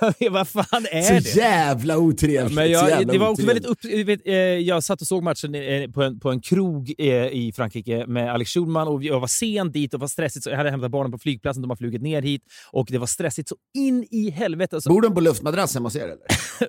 [0.00, 0.32] Jag vet.
[0.32, 1.36] Vad fan är Så det?
[1.36, 2.54] jävla otrevligt.
[2.54, 3.64] Men så jag, jävla det var också otrevligt.
[3.66, 6.40] väldigt upp, jag vet, eh, jag satt och såg matchen eh, på en, på en
[6.40, 10.44] krog eh, i Frankrike med Alex Schulman och jag var sen dit och var stressigt.
[10.44, 13.06] Så jag hade hämtat barnen på flygplatsen, de har flugit ner hit och det var
[13.06, 14.76] stressigt så in i helvete.
[14.76, 16.16] Alltså, Bor de på luftmadrass hemma hos er eller?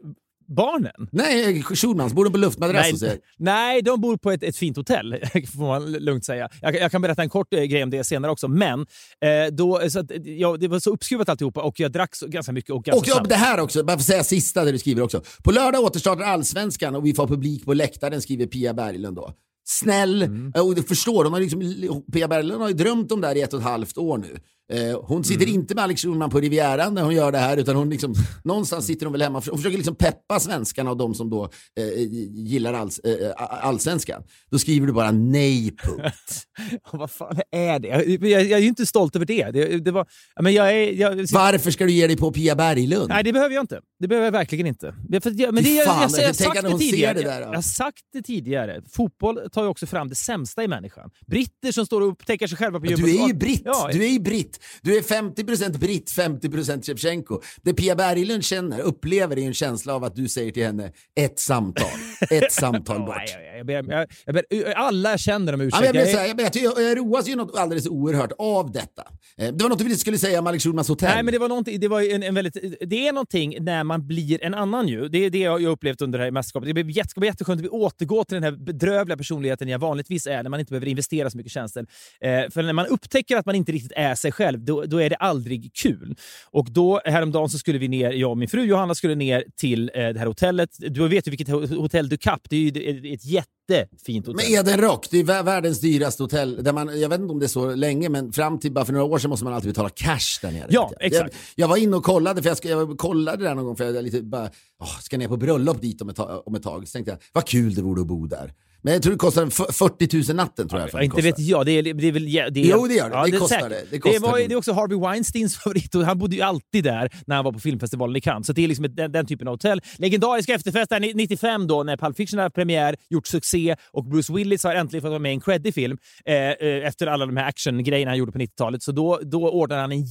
[0.47, 1.09] barnen?
[1.11, 3.01] Nej, Schulmans, bor de på luftmadrass?
[3.01, 5.13] Nej, nej, de bor på ett, ett fint hotell,
[5.55, 6.49] får man lugnt säga.
[6.61, 9.89] Jag, jag kan berätta en kort eh, grej om det senare också, men eh, då,
[9.89, 12.71] så att, eh, ja, det var så uppskruvat alltihopa och jag drack så, ganska mycket
[12.71, 15.01] och ganska Och ja, det här också, bara för att säga sista det du skriver
[15.01, 15.21] också.
[15.43, 19.33] På lördag återstartar allsvenskan och vi får publik på läktaren, skriver Pia Berglund då.
[19.69, 20.51] Snäll, Mm.
[20.55, 23.41] och du förstår, hon har liksom, Pia Berglund har ju drömt om det här i
[23.41, 24.37] ett och ett halvt år nu.
[24.73, 25.55] Eh, hon sitter Mm.
[25.59, 28.13] inte med Alex Schulman på Rivieran när hon gör det här, utan hon liksom,
[28.43, 31.43] någonstans sitter hon väl hemma och försöker liksom peppa svenskarna och de som då
[31.79, 32.01] eh,
[32.31, 34.23] gillar alls, eh, allsvenskan.
[34.51, 36.43] Då skriver du bara nej, punkt.
[36.91, 37.87] Vad fan är det?
[37.87, 39.51] Jag, jag, jag är ju inte stolt över det.
[39.51, 40.05] det, det var,
[40.35, 43.09] ja, men jag är, jag, Varför ska du ge dig på Pia Berglund?
[43.09, 43.81] Nej, det behöver jag inte.
[43.99, 44.93] Det behöver jag verkligen inte.
[45.23, 47.13] För, jag, men Fy det, jag, fan, jag, jag, jag, har sagt det tidigare.
[47.13, 47.47] det där, jag, då.
[47.47, 48.81] jag har sagt det tidigare.
[48.91, 51.09] Fotboll tar ju också fram det sämsta i människan.
[51.27, 53.21] Britter som står och upptäcker sig själva på Du djupet.
[53.23, 53.61] är ju britt.
[53.65, 54.56] Ja, Du är ju britt.
[54.81, 57.41] Du är 50% britt, 50% Shevchenko.
[57.61, 61.39] Det Pia Berglund känner, upplever, är en känsla av att du säger till henne ett
[61.39, 61.87] samtal.
[62.29, 63.15] Ett samtal bort.
[63.27, 65.93] Jag, jag, ber, jag, jag ber, alla känner om Ja, ursäkt.
[65.93, 69.03] men jag, Jag här, jag, jag, jag, jag roas ju något alldeles oerhört av detta.
[69.37, 71.09] Eh, Det var något du skulle säga om Alex Schulmans hotell.
[71.13, 72.53] Nej, men det var någonting, det var en, en väldigt,
[72.89, 75.07] det är någonting när man blir en annan ju.
[75.07, 76.75] Det är det jag har upplevt under det här mästerskapet.
[76.75, 80.43] Det ska bli jätteskönt att vi återgår till den här bedrövliga personligheten jag vanligtvis är
[80.43, 81.85] när man inte behöver investera så mycket tjänster.
[82.21, 85.09] Eh, för när man upptäcker att man inte riktigt är sig själv, då, då är
[85.09, 86.15] det aldrig kul.
[86.51, 89.91] Och då häromdagen så skulle vi ner, jag och min fru Johanna skulle ner till
[89.93, 90.69] eh, det här hotellet.
[90.79, 94.45] Du vet ju vilket ho- hotell du Cap, det är ju ett, ett jättefint hotell.
[94.49, 96.63] Men Eden Rock, det är vä- världens dyraste hotell.
[96.63, 98.93] Där man, jag vet inte om det är så länge, men fram till bara för
[98.93, 100.65] några år sedan måste man alltid betala cash där nere.
[100.69, 101.35] Ja, jag, exakt.
[101.55, 104.03] Jag, var inne och kollade, för jag, ska, jag kollade där någon gång, för jag
[104.03, 104.49] lite bara,
[104.81, 106.87] åh, ska ner på bröllop dit om ett, tag, om ett tag.
[106.87, 108.53] Så tänkte jag, vad kul det vore att bo där.
[108.81, 110.89] Men jag tror det kostar en f- 40 000 natten tror jag.
[110.93, 111.65] Ja, det inte vet jag.
[111.65, 112.33] Det är, det är väl...
[112.33, 113.31] ja, Det är, Jo, det gör det.
[113.31, 113.75] Det är kostar det.
[113.75, 114.47] Det Det, kostar var, det.
[114.47, 117.51] det är också Harvey Weinsteins favorit och han bodde ju alltid där när han var
[117.51, 118.47] på filmfestivalen i Cannes.
[118.47, 119.81] Så det är liksom den, den typen av hotell.
[119.97, 124.63] Legendarisk efterfest där 95 då när Pulp Fiction hade premiär, gjort succé och Bruce Willis
[124.63, 127.47] har äntligen fått vara med i en creddig film eh, eh, efter alla de här
[127.47, 128.83] actiongrejerna han gjorde på 90-talet.
[128.83, 130.03] Så då, då ordnade han en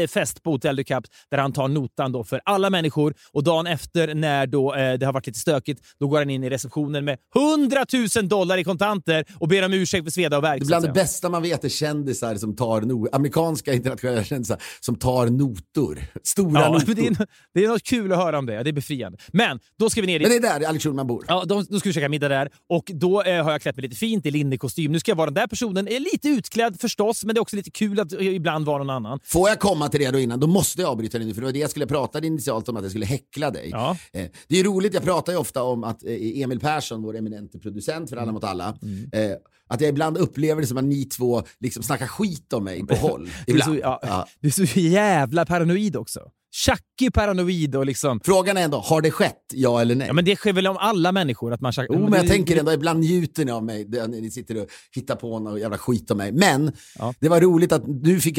[0.00, 3.66] jättefest på Hotel du Cap där han tar notan då för alla människor och dagen
[3.66, 7.04] efter när då, eh, det har varit lite stökigt, då går han in i receptionen
[7.04, 7.18] med
[7.54, 7.84] 100
[8.16, 10.60] 000 dollar i kontanter och ber om ursäkt för sveda och värk.
[10.60, 14.24] Det är så bland det bästa man vet är kändisar som tar no amerikanska internationella
[14.24, 15.98] kändisar som tar notor.
[16.22, 16.86] Stora Ja, notor.
[16.86, 18.62] men det, är, det är något kul att höra om det.
[18.62, 19.18] Det är befriande.
[19.32, 20.42] Men då ska vi ner Men dit.
[20.42, 21.24] det är där Alex Schulman bor.
[21.28, 23.82] Ja, då, då ska vi käka middag där och då eh, har jag klätt mig
[23.82, 24.92] lite fint i linnekostym.
[24.92, 25.88] Nu ska jag vara den där personen.
[25.88, 28.90] Är lite utklädd förstås, men det är också lite kul att eh, ibland vara någon
[28.90, 29.20] annan.
[29.24, 31.46] Får jag komma till det då innan, då måste jag avbryta dig nu, för det
[31.46, 33.68] var det jag skulle prata initialt om, att jag skulle häckla dig.
[33.72, 33.96] Ja.
[34.12, 37.58] Eh, det är roligt, jag pratar ju ofta om att eh, Emil Persson, vår eminente
[37.58, 39.10] producent för Alla mot alla, Mm.
[39.12, 39.36] eh,
[39.70, 42.94] att jag ibland upplever det som att ni två liksom snackar skit om mig på
[43.08, 43.30] håll.
[43.46, 44.26] Du är, så, ja, Ja.
[44.40, 46.20] du är så jävla paranoid också.
[46.64, 48.20] Tjackig paranoid och liksom...
[48.24, 50.06] Frågan är ändå, har det skett, ja eller nej?
[50.06, 51.94] Ja, men det sker väl om alla människor att man tjackar.
[51.94, 54.66] Jo, men jag det- tänker ändå, ibland njuter ni av mig, där ni sitter och
[54.94, 56.32] hittar på något jävla skit om mig.
[56.32, 57.14] Men Ja.
[57.20, 58.38] det var roligt att nu, fick,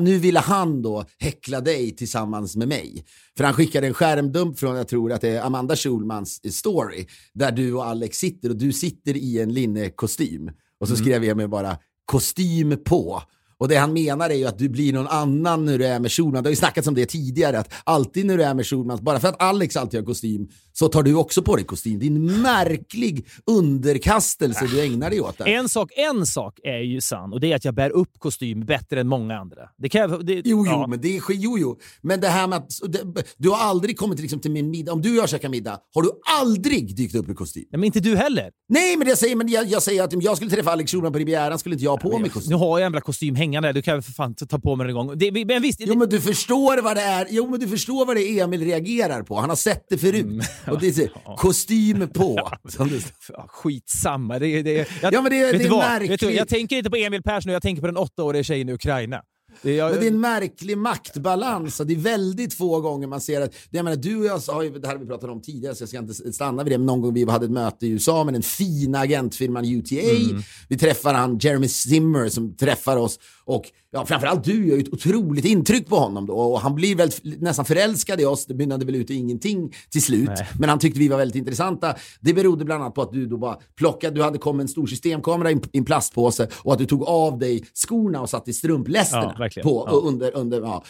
[0.00, 3.04] nu ville han då häckla dig tillsammans med mig.
[3.36, 7.52] För han skickade en skärmdump från, jag tror att det är Amanda Schulmans story, där
[7.52, 10.50] du och Alex sitter och du sitter i en linnekostym.
[10.80, 11.04] Och så Mm.
[11.06, 13.22] skrev jag mig bara, kostym på.
[13.58, 16.12] Och det han menar är ju att du blir någon annan när du är med
[16.12, 16.42] Schulman.
[16.42, 19.20] Det har ju snackats om det tidigare, att alltid när du är med Schulman, bara
[19.20, 20.48] för att Alex alltid har kostym,
[20.78, 21.98] så tar du också på dig kostym.
[21.98, 25.38] Det är en märklig underkastelse du ägnar dig åt.
[25.38, 25.46] Där.
[25.46, 28.60] En sak, en sak är ju sann och det är att jag bär upp kostym
[28.60, 29.62] bättre än många andra.
[29.78, 30.86] Det kan jag, det, Jo, jo, ja.
[30.86, 31.78] men det är jo, jo.
[32.02, 34.92] Men det här med att det, du har aldrig kommit liksom till min middag.
[34.92, 36.10] Om du och jag käkar middag, har du
[36.40, 37.64] aldrig dykt upp i kostym?
[37.70, 38.50] Nej, men inte du heller.
[38.68, 41.12] Nej, men jag säger, men jag, jag säger att om jag skulle träffa Alex Schulman
[41.12, 42.50] på Rivieran skulle inte jag ha på mig kostym.
[42.50, 43.72] Nu har jag en jävla kostym hängande.
[43.72, 45.18] Du kan väl för fan ta på mig den en gång.
[45.18, 48.16] Det, men visst, Jo men du förstår vad det är Jo men du förstår vad
[48.16, 49.36] det är Emil reagerar på.
[49.40, 50.24] Han har sett det förut.
[50.24, 50.40] Mm.
[50.70, 52.50] Och det är så, kostym på.
[52.68, 54.38] Som det, Ja, skitsamma.
[54.38, 56.20] Det, det, jag, Ja, men det- det är märkligt.
[56.20, 59.22] Du, jag tänker inte på Emil Persson, jag tänker på den åttaåriga tjejen i Ukraina.
[59.62, 61.78] Det, jag, men det är en märklig maktbalans.
[61.78, 63.54] Det är väldigt få gånger man ser att...
[63.70, 65.82] Jag menar, du och jag har ju, det här har vi pratat om tidigare så
[65.82, 66.78] jag ska inte stanna vid det.
[66.78, 69.94] Men någon gång vi hade ett möte i USA med den fina agentfirman UTA.
[70.30, 70.42] Mm.
[70.68, 73.18] Vi träffar han Jeremy Zimmer som träffar oss.
[73.48, 76.34] Och ja, framförallt du gör ju ett otroligt intryck på honom då.
[76.34, 78.46] Och han blir väl nästan förälskad i oss.
[78.46, 80.28] Det mynnade väl ut i ingenting till slut.
[80.28, 80.48] Nej.
[80.58, 81.94] Men han tyckte vi var väldigt intressanta.
[82.20, 84.86] Det berodde bland annat på att du då bara plockade, du hade kommit en stor
[84.86, 89.34] systemkamera i en- i plastpåse och att du tog av dig skorna och satte strumplästerna
[89.38, 89.92] Ja, på Ja.
[89.92, 90.84] under, under ja.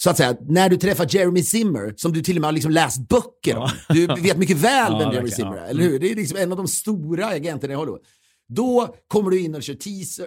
[0.00, 2.72] Så att säga, när du träffar Jeremy Zimmer, som du till och med har liksom
[2.72, 5.98] läst böcker om, du vet mycket väl vem Jeremy Zimmer är, eller hur?
[5.98, 8.00] Det är liksom en av de stora agenterna i Hollywood.
[8.48, 9.74] Då kommer du in och kör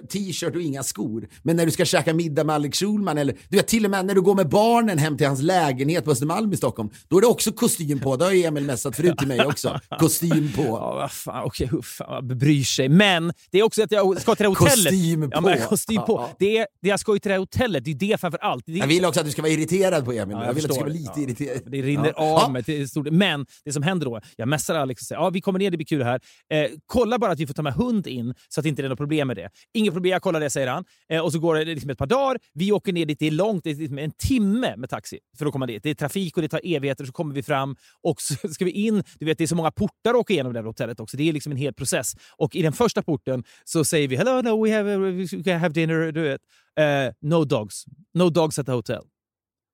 [0.07, 1.27] t-shirt och inga skor.
[1.43, 4.05] Men när du ska käka middag med Alex Schulman, eller du vet till och med
[4.05, 7.21] när du går med barnen hem till hans lägenhet på Östermalm i Stockholm, då är
[7.21, 8.15] det också kostym på.
[8.15, 9.79] Det har ju Emil messat förut till mig också.
[9.99, 10.61] Kostym på.
[10.63, 12.89] Ja, vad fan, okej, hur fan, bryr sig.
[12.89, 14.73] Men det är också att jag ska till det hotellet.
[14.75, 15.65] Kostym Ja, men, på.
[15.67, 16.13] kostym Ja, på.
[16.13, 16.35] ja.
[16.39, 18.63] Det är, det jag ska ju till det hotellet, det är det framför allt.
[18.65, 20.37] Det är, Jag vill också att du ska vara irriterad på Emil.
[20.39, 21.61] Ja, jag, vill att du ska vara lite Ja, irriterad.
[21.65, 22.23] Det rinner Ja.
[22.23, 22.49] av Ja.
[22.49, 23.07] mig till stort.
[23.11, 25.77] Men det som händer då, jag messar Alex och säger ja, vi kommer ner, det
[25.77, 26.19] blir kul här.
[26.53, 28.89] Eh, kolla bara att vi får ta med hund in så att det inte är
[28.89, 29.49] något problem med det.
[29.73, 30.85] Inget problem, jag kollar det, säger han.
[31.09, 32.39] Eh, och så går det liksom ett par dagar.
[32.53, 35.45] Vi åker ner dit, det är långt, det är liksom en timme med taxi för
[35.45, 35.83] att komma dit.
[35.83, 38.71] Det är trafik och det tar evigheter, så kommer vi fram och så ska vi
[38.71, 39.03] in.
[39.19, 41.17] Du vet, det är så många portar att åka igenom det här hotellet också.
[41.17, 42.15] Det är liksom en hel process.
[42.37, 45.59] Och i den första porten så säger vi hello, no, we have, uh, we can
[45.59, 46.41] have dinner, Du vet.
[46.79, 47.85] Eh, no dogs.
[48.13, 49.01] No dogs at the hotel.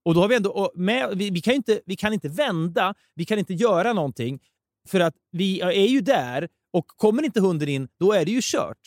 [0.05, 3.25] Och då har vi ändå, med, vi, vi, kan inte, vi kan inte vända, vi
[3.25, 4.39] kan inte göra någonting
[4.87, 8.39] för att vi är ju där och kommer inte hunden in, då är det ju
[8.43, 8.77] kört.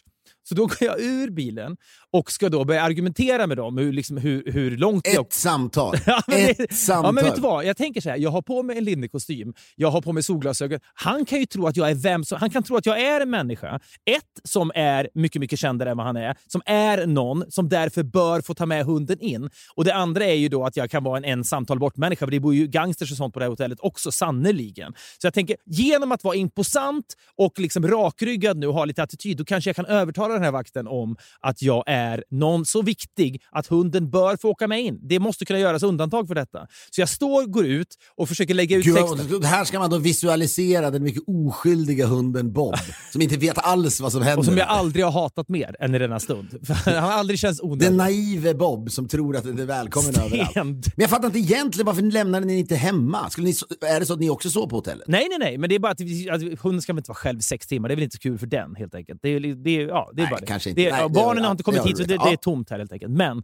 [0.51, 1.77] Så då går jag ur bilen
[2.13, 5.27] och ska då börja argumentera med dem hur, liksom, hur, hur långt jag...
[5.27, 5.97] Ett samtal.
[6.07, 7.09] Ja, men Ett samtal.
[7.09, 7.65] Ja, men vet du vad?
[7.65, 10.23] Jag tänker så här, jag har på mig en linnig kostym, jag har på mig
[10.23, 10.81] solglasögon.
[10.95, 12.39] Han kan ju tro att jag är vem som...
[12.41, 13.81] Han kan tro att jag är en människa.
[14.11, 16.37] Ett, som är mycket, mycket kändare än vad han är.
[16.47, 19.51] Som är någon som därför bör få ta med hunden in.
[19.75, 22.31] Och det andra är ju då att jag kan vara en en samtal bort-människa, för
[22.31, 24.93] det bor ju gangsters och sånt på det här hotellet också, sannerligen.
[25.19, 29.37] Så jag tänker, genom att vara imposant och liksom rakryggad nu och ha lite attityd,
[29.37, 33.43] då kanske jag kan övertala den här vakten om att jag är någon så viktig
[33.51, 34.99] att hunden bör få åka med in.
[35.03, 36.67] Det måste kunna göras undantag för detta.
[36.91, 39.43] Så jag står, går ut och försöker lägga ut Gud, texten.
[39.43, 42.75] här ska man då visualisera den mycket oskyldiga hunden Bob,
[43.13, 44.39] som inte vet alls vad som händer.
[44.39, 46.49] Och som jag aldrig har hatat mer än i denna stund.
[46.85, 47.97] Han har aldrig känts Den onödig.
[47.97, 50.51] naive Bob som tror att det är välkommen överallt.
[50.51, 50.87] Stend.
[50.97, 53.31] Men jag fattar inte egentligen varför lämnade ni inte hemma?
[53.31, 53.55] Skulle ni,
[53.87, 55.05] är det så att ni också sov på hotellet?
[55.09, 55.59] Nej, nej, nej.
[55.59, 57.89] Men det är bara att, vi, att hunden ska väl inte vara själv sex timmar.
[57.89, 59.21] Det är väl inte så kul för den helt enkelt.
[59.23, 60.83] Det är, det är, ja, det är Nej, kanske inte.
[60.83, 63.13] det Nej, barnen har inte kommit hit, så det, det är tomt här helt enkelt.
[63.13, 63.43] Men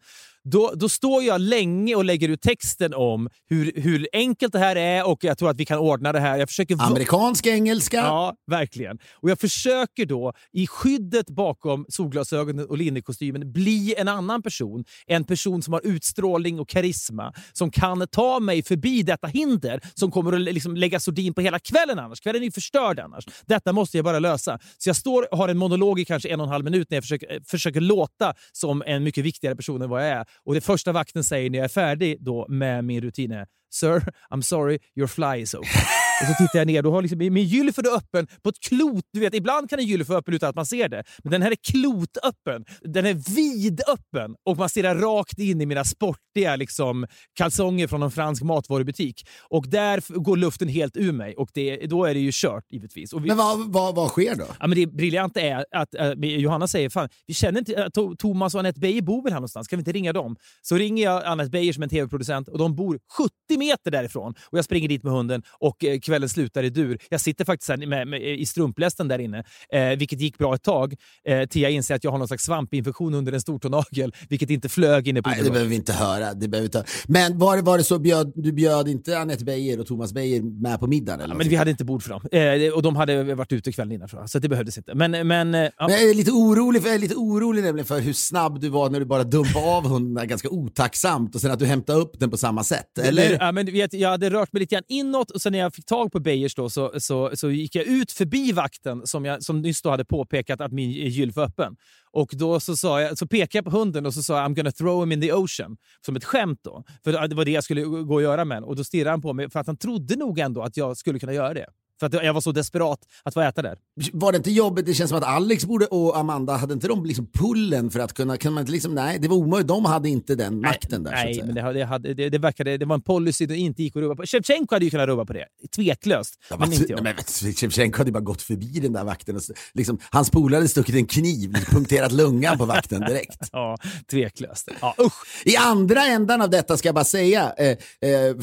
[0.51, 4.76] då, då står jag länge och lägger ut texten om hur, hur enkelt det här
[4.76, 6.38] är och jag tror att vi kan ordna det här.
[6.38, 7.97] Jag försöker Amerikansk engelska?
[7.97, 8.99] Ja, verkligen.
[9.14, 14.84] Och jag försöker då i skyddet bakom solglasögonen och linnekostymen bli en annan person.
[15.07, 17.32] En person som har utstrålning och karisma.
[17.53, 21.59] Som kan ta mig förbi detta hinder som kommer att liksom lägga sordin på hela
[21.59, 22.20] kvällen annars.
[22.20, 23.24] Kvällen är ju förstörd annars.
[23.47, 24.59] Detta måste jag bara lösa.
[24.78, 26.97] Så jag står och har en monolog i kanske en och en halv minut när
[26.97, 30.26] jag försöker, försöker låta som en mycket viktigare person än vad jag är.
[30.45, 34.03] Och det första vakten säger när jag är färdig då med min rutin är Sir,
[34.30, 35.70] I'm sorry, your fly is open.
[36.21, 39.05] Och så tittar jag ner, då har liksom, min gylfer är öppen på ett klot.
[39.12, 41.03] Du vet, ibland kan en gylfer vara öppen utan att man ser det.
[41.25, 42.64] Men den här är klotöppen.
[42.81, 48.11] Den är vidöppen och man stirrar rakt in i mina sportiga liksom, kalsonger från en
[48.11, 49.29] fransk matvarubutik.
[49.49, 53.12] Och där går luften helt ur mig och det, då är det ju kört givetvis.
[53.12, 54.47] Vi, Men vad, vad, vad sker då?
[54.61, 58.55] Ja, men det briljanta är att äh, Johanna säger fan, vi känner inte, äh, Thomas
[58.55, 60.37] och Anette Beijer bor väl här någonstans, kan vi inte ringa dem?
[60.62, 64.35] Så ringer jag Anette Beijer som är en tv-producent och de bor 70 meter därifrån.
[64.51, 66.98] Och Jag springer dit med hunden och eh, kvällen slutar i dur.
[67.11, 70.62] Jag sitter faktiskt här med, med, i strumplästen där inne, eh, vilket gick bra ett
[70.62, 70.94] tag.
[71.28, 74.68] Eh, till jag inser att jag har någon slags svampinfektion under en stortånagel, vilket inte
[74.68, 76.34] flög inne på Nej, det behöver vi inte höra.
[76.34, 76.86] Det behöver vi inte höra.
[77.07, 80.42] Men var det, var det så, bjöd, du bjöd inte Anette Beijer och Thomas Beijer
[80.42, 81.20] med på middagen?
[81.20, 82.20] Eller Ja, men vi hade inte bord för dem.
[82.32, 84.94] Eh, och de hade varit ute kvällen innan, så det behövdes inte.
[84.94, 85.70] Men, men, eh, ja.
[85.78, 88.68] Men jag är lite orolig, för, jag är lite orolig nämligen för hur snabb du
[88.68, 92.20] var när du bara dumpade av hunden ganska otacksamt och sen att du hämtade upp
[92.20, 92.98] den på samma sätt.
[92.98, 93.38] Eller?
[93.40, 95.86] Ja, men vet, jag hade rört mig lite grann inåt och sen när jag fick
[95.86, 99.42] tag tag på Beijers då, så, så, så gick jag ut förbi vakten som, jag,
[99.42, 101.76] som nyss då hade påpekat att min gylf var öppen.
[102.11, 104.55] Och då så, sa jag, så pekade jag på hunden och så sa jag I'm
[104.55, 105.76] gonna throw him in the ocean.
[106.07, 106.84] Som ett skämt då.
[107.05, 109.32] För det var det jag skulle gå och göra med Och då stirrade han på
[109.32, 111.66] mig för att han trodde nog ändå att jag skulle kunna göra det.
[112.01, 113.78] För att jag var så desperat att få äta där.
[114.12, 114.86] Var det inte jobbigt?
[114.86, 118.12] Det känns som att Alex borde, och Amanda, hade inte de liksom pullen för att
[118.12, 118.36] kunna...
[118.36, 119.68] Kan man inte liksom, nej, det var omöjligt.
[119.68, 121.12] De hade inte den makten där.
[121.12, 123.97] Nej, men det, det, hade, det, det, verkade, det var en policy det inte gick
[123.97, 124.26] att rubba på.
[124.26, 125.44] Shevchenko hade ju kunnat rubba på det,
[125.76, 126.34] tveklöst.
[126.51, 127.03] Ja, men, inte jag.
[127.03, 129.36] Nej, men Shevchenko hade ju bara gått förbi den där vakten.
[129.36, 129.42] Och,
[129.74, 133.49] liksom, hans polare hade stuckit en kniv, liksom punkterat lungan på vakten direkt.
[133.53, 133.76] ja,
[134.11, 134.68] tveklöst.
[134.80, 135.42] Ja, usch.
[135.44, 137.76] I andra ändan av detta ska jag bara säga, eh, eh,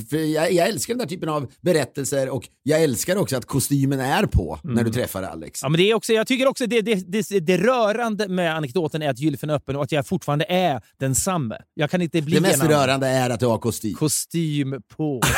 [0.10, 4.00] för jag, jag älskar den där typen av berättelser och jag älskar också att kostymen
[4.00, 4.76] är på mm.
[4.76, 5.62] när du träffar Alex.
[5.64, 9.02] Ja, men det är också, jag tycker också det, det, det, det rörande med anekdoten
[9.02, 11.58] är att gylfen är öppen och att jag fortfarande är densamme.
[11.74, 13.94] Jag kan inte bli Det mest rörande är att du har kostym.
[13.94, 15.22] Kostym på.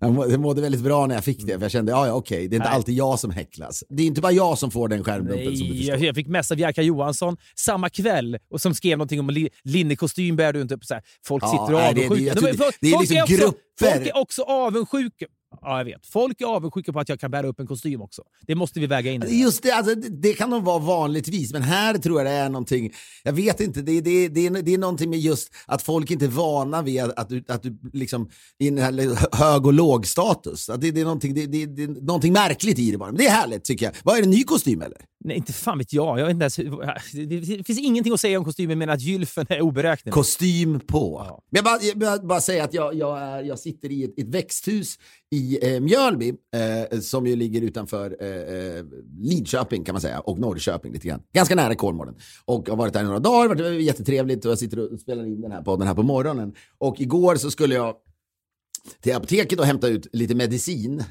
[0.00, 2.54] Jag mådde väldigt bra när jag fick det, för jag kände ja, ja okej, det
[2.54, 2.76] är inte Nej.
[2.76, 3.84] alltid jag som häcklas.
[3.88, 6.04] Det är inte bara jag som får den skärmdumpen Nej, som du förstår.
[6.04, 10.36] Jag fick mest av Jerka Johansson samma kväll och som skrev någonting om li linnekostym
[10.36, 10.84] bär du inte upp.
[10.84, 11.02] Så här.
[11.26, 12.34] Folk ja, sitter och avundsjuka.
[12.34, 13.94] Det, det, det, det, är liksom grupper.
[13.94, 15.26] Folk är också avundsjuka.
[15.62, 16.06] Ja, jag vet.
[16.06, 18.22] Folk är avundsjuka på att jag kan bära upp en kostym också.
[18.46, 19.24] Det måste vi väga in.
[19.28, 22.92] Just det, alltså, det kan nog vara vanligtvis, men här tror jag det är någonting,
[23.22, 26.24] jag vet inte, det, det, det, är, det är någonting med just att folk inte
[26.24, 28.70] är vana vid att, att, du, att du liksom, i
[29.32, 30.70] hög och lågstatus.
[30.70, 33.08] Att det, det, är någonting, det, det, det är någonting märkligt i det bara.
[33.08, 33.94] Men det är härligt tycker jag.
[34.04, 34.98] Vad är det, en ny kostym eller?
[35.24, 36.20] Nej, inte fan vet jag.
[36.20, 36.56] jag vet inte ens,
[37.56, 40.14] det finns ingenting att säga om kostymen men att gylfen är oberäknelig.
[40.14, 41.26] Kostym på.
[41.28, 41.42] Ja.
[41.50, 44.98] Men jag bara, jag bara, säga att jag, jag, jag sitter i ett, ett växthus
[45.30, 46.28] i eh, Mjölby,
[46.90, 48.84] eh, som ju ligger utanför eh, eh,
[49.18, 51.22] Lidköping kan man säga, och Norrköping lite grann.
[51.32, 52.14] Ganska nära Kolmården.
[52.44, 55.26] Och har varit där i några dagar, det var jättetrevligt och jag sitter och spelar
[55.26, 56.54] in den här podden här på morgonen.
[56.78, 57.94] Och igår så skulle jag
[59.00, 61.04] till apoteket och hämta ut lite medicin.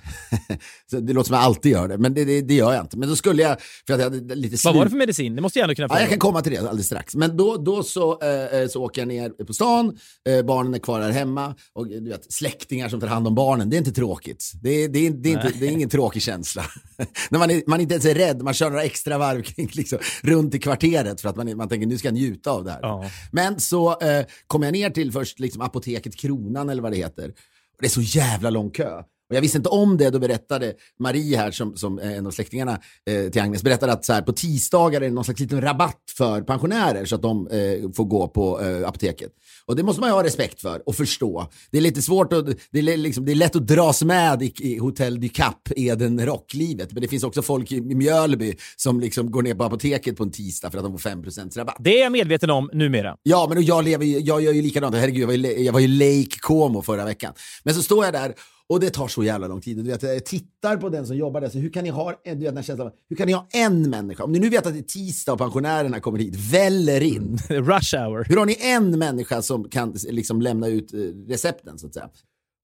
[0.92, 2.98] det låter som jag alltid gör det, men det, det, det, gör jag inte.
[2.98, 3.58] Men då skulle jag,
[3.88, 5.36] för att jag hade lite Vad var det för medicin?
[5.36, 5.96] Det måste jag ändå kunna få.
[5.96, 7.16] Ja, jag kan komma till det alldeles strax.
[7.16, 9.98] Men då, då så, eh, så åker jag ner på stan,
[10.30, 13.70] eh, barnen är kvar här hemma och du vet, släktingar som tar hand om barnen.
[13.70, 14.52] Det är inte tråkigt.
[14.62, 16.66] Det, det, är, inte, det är ingen tråkig känsla.
[17.30, 20.00] När man, är, man inte ens är rädd, man kör några extra varv kring, liksom,
[20.22, 22.80] runt i kvarteret för att man, man tänker nu ska jag njuta av det här.
[22.82, 23.10] Ja.
[23.32, 27.34] Men så eh, kom jag ner till först liksom, apoteket Kronan eller vad det heter.
[27.80, 29.04] Det är så jävla lång kö.
[29.30, 32.32] Och jag visste inte om det, då berättade Marie här, som, som är en av
[32.32, 35.62] släktingarna eh, till Agnes, berättade att så här, på tisdagar är det någon slags liten
[35.62, 39.32] rabatt för pensionärer så att de eh, får gå på eh, apoteket.
[39.66, 41.48] Och det måste man ju ha respekt för och förstå.
[41.72, 44.54] Det är lite svårt att, det är, liksom, det är lätt att dras med i,
[44.60, 46.92] i Hotel du Cap, Eden Rocklivet.
[46.94, 50.32] Men det finns också folk i Mjölby som liksom går ner på apoteket på en
[50.32, 51.78] tisdag för att de får 5% rabatt.
[51.80, 53.16] Det är jag medveten om numera.
[53.24, 54.96] Ja, men jag, lever, jag gör ju likadant.
[54.96, 57.34] Herregud, jag var ju, jag var ju Lake Como förra veckan.
[57.64, 58.34] Men så står jag där
[58.70, 59.78] och det tar så jävla lång tid.
[59.78, 62.36] Du vet, jag tittar på den som jobbar där, så hur kan ni ha, du
[62.36, 64.24] vet, den känslan, hur kan ni ha en människa?
[64.24, 67.38] Om ni nu vet att det är tisdag och pensionärerna kommer hit, väller in.
[67.50, 68.24] Rush hour.
[68.30, 70.98] Hur har ni en människa som kan liksom lämna ut eh,
[71.28, 72.10] recepten så att säga?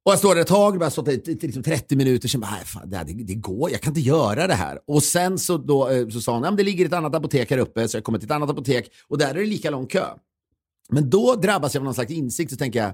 [0.06, 2.89] Och jag står där ett tag, bara stått i liksom 30 minuter, sen bara, fan,
[2.89, 4.80] det, det, det, går, jag kan inte göra det här.
[4.88, 7.88] Och sen så, då, eh, så sa hon, det ligger ett annat apotek här uppe,
[7.88, 10.06] så jag kommer till ett annat apotek och där är det lika lång kö.
[10.89, 12.93] Men då drabbas jag av någon slags insikt, så tänker jag,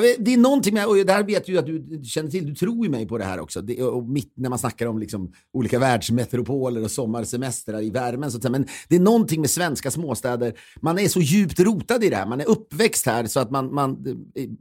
[0.00, 2.54] Vet, det är någonting med, och det här vet ju att du känner till, du
[2.54, 3.62] tror ju mig på det här också.
[3.62, 8.30] Det, och mitt, när man snackar om liksom olika världsmetropoler och sommarsemestrar i värmen.
[8.32, 10.54] Så men det är någonting med svenska småstäder.
[10.80, 12.26] Man är så djupt rotad i det här.
[12.26, 14.04] Man är uppväxt här så att man, man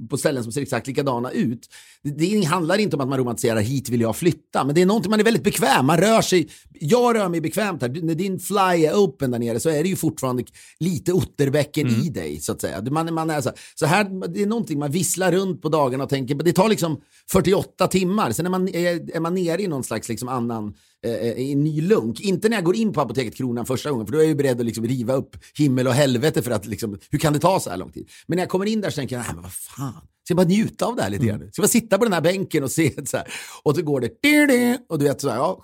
[0.09, 1.69] på ställen som ser exakt likadana ut.
[2.03, 4.85] Det, det handlar inte om att man romantiserar hit vill jag flytta, men det är
[4.85, 5.85] någonting man är väldigt bekväm.
[5.85, 6.49] Man rör sig.
[6.73, 7.89] Jag rör mig bekvämt här.
[7.89, 10.43] När din fly är open där nere så är det ju fortfarande
[10.79, 12.01] lite Otterbäcken mm.
[12.01, 12.81] i dig så att säga.
[12.81, 16.03] Man, man är så, så här, det är någonting man visslar visslar runt på dagarna
[16.03, 17.01] och tänker, det tar liksom
[17.31, 20.73] 48 timmar, sen är man, är, är man nere i någon slags liksom annan
[21.05, 22.19] eh, eh, i en ny lunk.
[22.19, 24.35] Inte när jag går in på Apoteket Kronan första gången, för då är jag ju
[24.35, 27.59] beredd att liksom riva upp himmel och helvete för att liksom, hur kan det ta
[27.59, 28.09] så här lång tid?
[28.27, 29.93] Men när jag kommer in där så tänker jag, nej men vad fan,
[30.23, 31.35] ska jag bara njuta av det här lite grann?
[31.35, 31.51] Mm.
[31.51, 33.27] Ska jag bara sitta på den här bänken och se så här?
[33.63, 35.63] Och så går det, och du vet så här, ja,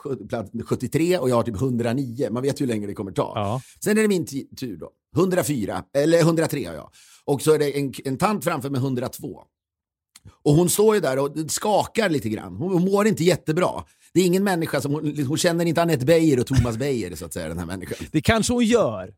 [0.66, 3.32] 73 och jag har typ 109, man vet hur länge det kommer ta.
[3.36, 3.62] Ja.
[3.84, 4.26] Sen är det min
[4.60, 6.90] tur då, 104, eller 103 har jag.
[7.28, 9.42] Och så är det en, en tant framför med 102.
[10.44, 12.56] Och hon står ju där och skakar lite grann.
[12.56, 13.84] Hon, hon mår inte jättebra.
[14.14, 17.26] Det är ingen människa som, hon, hon känner inte Anette Beijer och Thomas Beijer så
[17.26, 17.98] att säga, den här människan.
[18.12, 19.14] Det kanske hon gör.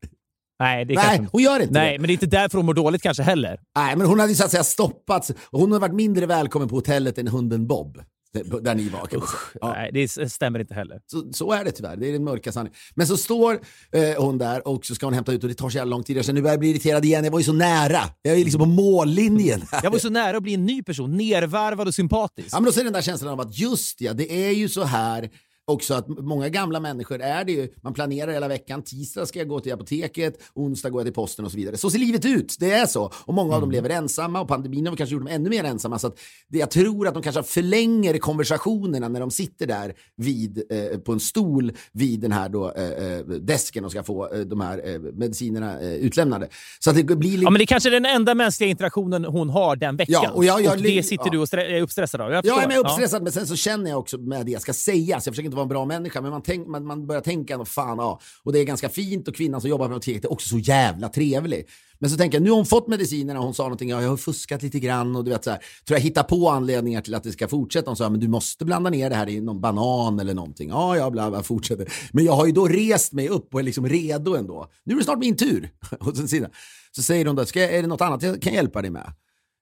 [0.60, 1.28] Nej, det Nej kanske...
[1.32, 2.00] hon gör inte Nej, det.
[2.00, 3.60] men det är inte därför hon mår dåligt kanske heller.
[3.76, 5.32] Nej, men hon hade ju så att säga stoppats.
[5.52, 8.02] Hon har varit mindre välkommen på hotellet än hunden Bob.
[8.34, 9.22] Där ni var säga.
[9.62, 9.74] Ja.
[9.74, 11.02] Nej, det stämmer inte heller.
[11.06, 11.98] Så, så är det tyvärr.
[11.98, 12.78] Det är den mörka sanningen.
[12.96, 13.60] Men så står
[13.92, 16.04] eh, hon där och så ska hon hämta ut och det tar så jävla lång
[16.04, 16.26] tid.
[16.26, 17.24] Känner nu börjar jag bli irriterad igen.
[17.24, 18.02] Jag var ju så nära.
[18.22, 19.62] Jag är liksom på mållinjen.
[19.84, 21.18] Jag var så nära att bli en ny person.
[21.18, 22.48] Nervarvad och sympatisk.
[22.52, 24.84] Ja, men då ser den där känslan av att just ja, det är ju så
[24.84, 25.30] här
[25.70, 29.48] också att många gamla människor är det ju, man planerar hela veckan, tisdag ska jag
[29.48, 31.78] gå till apoteket, onsdag går jag till posten och så vidare.
[31.78, 33.12] Så ser livet ut, det är så.
[33.26, 36.00] Och många av dem lever ensamma och pandemin har kanske gjort dem ännu mer ensamma.
[36.00, 40.64] Så att det, jag tror att de kanske förlänger konversationerna när de sitter där vid,
[40.70, 44.62] eh, på en stol vid den här då, eh, desken och ska få eh, de
[44.62, 46.48] här eh, medicinerna eh, utlämnade.
[46.80, 47.44] Så att det blir lite...
[47.44, 50.22] Ja, men det är kanske är den enda mänskliga interaktionen hon har den veckan.
[50.24, 51.32] Ja, och, jag, jag, och det sitter ja.
[51.32, 52.32] du och är uppstressad av.
[52.32, 53.24] Jag ja, jag är uppstressad, ja.
[53.24, 55.58] men sen så känner jag också med det jag ska säga, så jag försöker inte
[55.60, 58.54] vara en bra människa, men man, tänk, man, man börjar tänka ändå, fan ja, och
[58.54, 61.68] det är ganska fint och kvinnan som jobbar på apoteket är också så jävla trevlig.
[62.00, 64.10] Men så tänker jag, nu har hon fått medicinerna och hon sa någonting, ja, jag
[64.10, 67.16] har fuskat lite grann och du vet så här, tror jag hittar på anledningar till
[67.16, 67.90] att det ska fortsätta.
[67.90, 70.70] Hon sa, men du måste blanda ner det här i någon banan eller någonting.
[70.70, 71.94] Ja, ja, bla, bla, fortsätter.
[72.12, 74.68] Men jag har ju då rest mig upp och är liksom redo ändå.
[74.84, 75.72] Nu är det snart min tur.
[76.00, 76.48] och sen
[76.92, 79.14] så säger hon då, ska jag, är det något annat jag kan hjälpa dig med?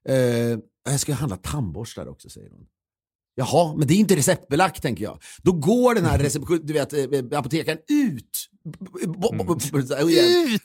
[0.10, 2.66] Uh, jag ska handla tandborstar också, säger hon.
[3.40, 5.20] Jaha, men det är inte receptbelagt tänker jag.
[5.44, 8.48] Då går den här reception, du vet, eh, apotekaren ut.
[9.32, 10.54] Mm.
[10.54, 10.62] Ut!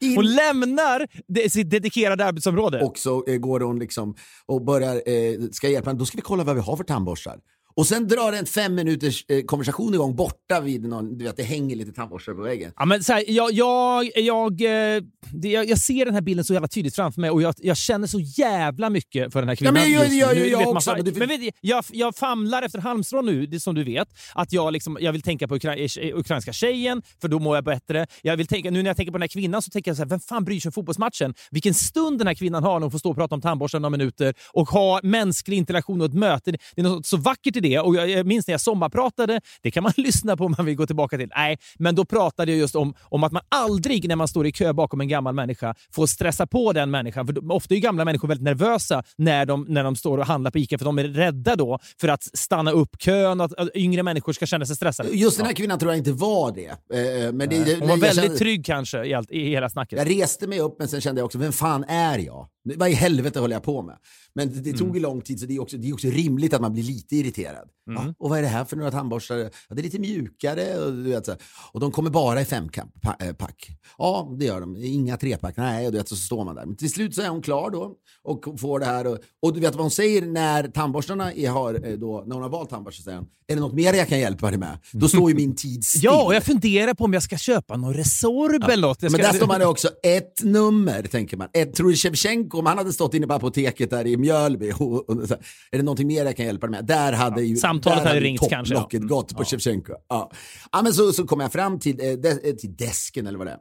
[0.16, 2.80] Hon lämnar sitt dedikerade arbetsområde.
[2.84, 4.14] Och så eh, går hon liksom
[4.46, 5.98] och börjar, eh, ska hjälpa henne.
[5.98, 7.38] Då ska vi kolla vad vi har för tandborstar.
[7.76, 11.42] Och sen drar en fem minuters eh, konversation igång borta vid någon, du vet det
[11.42, 12.72] hänger lite tandborstar på väggen.
[12.76, 15.02] Ja, men så här, jag, jag, jag, eh,
[15.32, 17.76] det, jag, jag, ser den här bilden så jävla tydligt framför mig och jag, jag
[17.76, 19.76] känner så jävla mycket för den här kvinnan.
[19.76, 20.90] Ja, men jag, jag, jag, jag, också.
[20.90, 24.08] Man, men vet, jag, jag famlar efter halmstrån nu, det som du vet.
[24.34, 25.76] Att jag, liksom, jag vill tänka på ukra
[26.14, 28.06] ukrainska tjejen, för då mår jag bättre.
[28.22, 30.02] Jag vill tänka, nu när jag tänker på den här kvinnan så tänker jag så
[30.02, 31.34] här, vem fan bryr sig om fotbollsmatchen?
[31.50, 33.90] Vilken stund den här kvinnan har när hon får stå och prata om tandborstar några
[33.90, 36.50] minuter och ha mänsklig interaktion och ett möte.
[36.50, 37.78] Det är något så vackert i det.
[37.78, 40.86] Och jag, minns när jag sommarpratade, det kan man lyssna på om man vill gå
[40.86, 41.30] tillbaka till.
[41.36, 44.52] Nej, men då pratade jag just om, om att man aldrig när man står i
[44.52, 47.26] kö bakom en gammal människa får stressa på den människan.
[47.26, 50.58] För ofta är gamla människor väldigt nervösa när de, när de står och handlar på
[50.58, 54.32] ICA för de är rädda då för att stanna upp kön och att yngre människor
[54.32, 55.08] ska känna sig stressade.
[55.08, 56.68] Just den här kvinnan tror jag inte var det.
[56.68, 59.98] Eh, men det Hon var väldigt kände, trygg kanske i, allt, i hela snacket.
[59.98, 62.48] Jag reste mig upp men sen kände jag också, vem fan är jag?
[62.64, 63.96] Vad i helvete håller jag på med?
[64.34, 64.94] Men det, tog mm.
[64.94, 67.16] ju lång tid så det är, också, det är också rimligt att man blir lite
[67.16, 67.68] irriterad.
[67.88, 68.02] Mm.
[68.02, 69.36] Ja, och vad är det här för några tandborstar?
[69.36, 71.36] Ja, det är lite mjukare och, du vet, så
[71.72, 72.90] och de kommer bara i fempack.
[73.20, 74.76] Eh, ja, det gör de.
[74.76, 75.56] Inga trepack.
[75.56, 76.66] Nej, och du vet, så står man där.
[76.66, 77.92] Men till slut så är hon klar då
[78.22, 79.06] och får det här.
[79.06, 82.42] Och, och du vet vad hon säger när tandborstarna är, har, eh, då, när hon
[82.42, 83.02] har valt tandborstar?
[83.02, 84.78] Säger hon, är det något mer jag kan hjälpa dig med?
[84.92, 86.04] Då står ju min tid still.
[86.04, 88.72] ja, och jag funderar på om jag ska köpa någon Resorb ja.
[88.72, 88.98] eller något.
[88.98, 89.10] Ska...
[89.10, 91.48] Men där står man också ett nummer, tänker man.
[91.52, 95.10] Ett, tror du Shevchenko, om han hade stått inne på apoteket där i Mjölby, och,
[95.10, 95.34] och, så,
[95.70, 96.86] är det någonting mer jag kan hjälpa dig med?
[96.86, 97.46] Där hade ja.
[97.46, 98.74] ju Samtalet där hade ringt kanske.
[98.74, 98.88] Ja.
[98.92, 99.44] gått på ja.
[99.44, 99.92] Shevchenko.
[100.08, 100.30] Ja.
[100.72, 103.46] Ja, men så, så kom jag fram till, eh, des, eh, till desken eller vad
[103.46, 103.58] det är.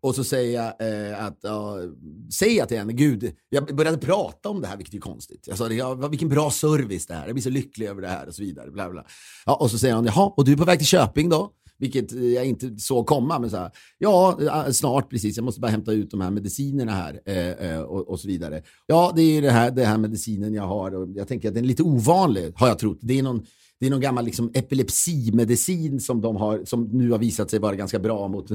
[0.00, 1.90] Och så säger jag eh, att, uh,
[2.32, 5.44] säger jag till henne, gud, jag började prata om det här, vilket är konstigt.
[5.46, 8.26] Jag sa, ja, vilken bra service det här, jag blir så lycklig över det här
[8.26, 8.70] och så vidare.
[8.70, 9.06] Bla, bla.
[9.46, 11.52] Ja, och så säger hon, jaha, och du är på väg till Köping då?
[11.78, 13.38] Vilket eh, jag inte såg komma.
[13.38, 15.36] Men så här, ja, eh, snart precis.
[15.36, 18.62] Jag måste bara hämta ut de här medicinerna här eh, eh och, och, så vidare.
[18.86, 20.94] Ja, det är det här, det här medicinen jag har.
[20.94, 22.98] Och jag tänker att den är lite ovanlig, har jag trott.
[23.00, 23.46] Det är någon
[23.80, 27.74] det är någon gammal liksom, epilepsimedicin som, de har, som nu har visat sig vara
[27.74, 28.50] ganska bra mot,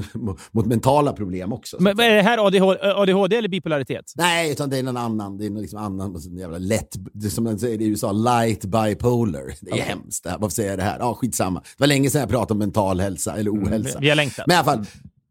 [0.52, 1.76] mot, mentala problem också.
[1.80, 4.12] Men är det här ADHD, ADHD eller bipolaritet?
[4.16, 5.38] Nej, utan det är någon annan.
[5.38, 6.96] Det är någon liksom annan jävla lätt,
[7.30, 9.54] som man säger i USA, light bipolar.
[9.60, 9.86] Det är okay.
[9.86, 10.26] hemskt.
[10.38, 10.98] Varför säger jag det här?
[10.98, 11.60] Ja, skitsamma.
[11.60, 13.90] Det var länge sedan jag pratade om mental hälsa eller mm, ohälsa.
[13.90, 14.46] Mm, vi har längtat.
[14.46, 14.86] Men i alla fall,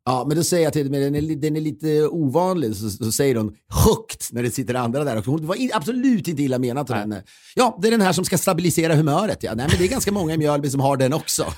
[0.05, 3.11] Ja, men då säger jag till henne, den är, den är lite ovanlig, så, så
[3.11, 5.15] säger hon högt när det sitter andra där.
[5.15, 7.23] Det var in, absolut inte illa menat av henne.
[7.55, 9.43] Ja, det är den här som ska stabilisera humöret.
[9.43, 9.53] Ja.
[9.55, 11.45] Nej, men det är ganska många i Mjölby som har den också.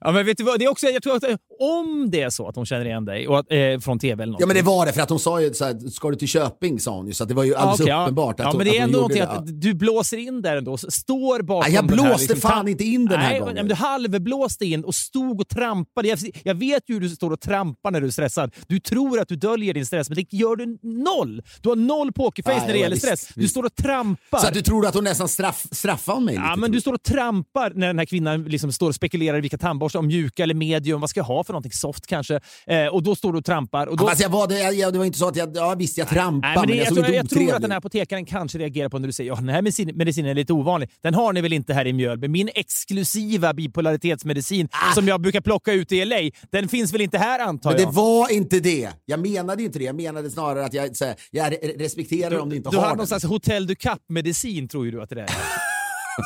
[0.00, 1.24] ja, men vet du vad, det är också, jag tror att
[1.60, 4.32] om det är så att hon känner igen dig och att, eh, från tv eller
[4.32, 4.40] något.
[4.40, 6.28] Ja, men det var det, för att hon sa ju så här, ska du till
[6.28, 8.34] Köping, sa hon ju, så det var ju alldeles okay, uppenbart.
[8.38, 10.76] Ja, att ja, men det är ändå någonting det, att du blåser in där ändå,
[10.76, 13.54] står bakom ja, Jag blåste här, liksom, fan inte in den här nej, gången.
[13.54, 16.08] Men du halvblåste in och stod och trampade.
[16.08, 18.54] Jag, jag vet ju hur du står och trampar när du är stressad.
[18.66, 21.42] Du tror att du döljer din stress, men det gör du noll.
[21.60, 23.28] Du har noll pokerface Nej, när det gäller visst, stress.
[23.34, 23.50] Du visst.
[23.50, 24.38] står och trampar.
[24.38, 26.34] Så att du tror att hon nästan straff, straffar mig?
[26.34, 29.40] Ja, men du står och trampar när den här kvinnan liksom står och spekulerar i
[29.40, 32.40] vilka tandborstar, om mjuka eller medium, vad ska jag ha för någonting soft kanske?
[32.66, 33.86] Eh, och då står du och trampar.
[33.86, 34.08] Och då...
[34.08, 36.54] alltså jag var, det, jag, det var inte så att jag, ja visst jag trampade,
[36.54, 39.06] men, men, jag, jag, tror, jag tror att den här apotekaren kanske reagerar på när
[39.06, 40.90] du säger ja, den här medicinen, medicinen är lite ovanlig.
[41.02, 42.28] Den har ni väl inte här i Mjölby?
[42.28, 44.94] Min exklusiva bipolaritetsmedicin ah.
[44.94, 46.16] som jag brukar plocka ut i LA,
[46.52, 47.80] den finns väl inte här antar jag?
[47.80, 48.90] Men det var inte det.
[49.04, 49.84] Jag menade inte det.
[49.84, 52.88] Jag menade snarare att jag, här, jag respekterar du, om du inte du har Du
[52.88, 55.28] har någon slags Hotel du Cap-medicin tror ju du att det är.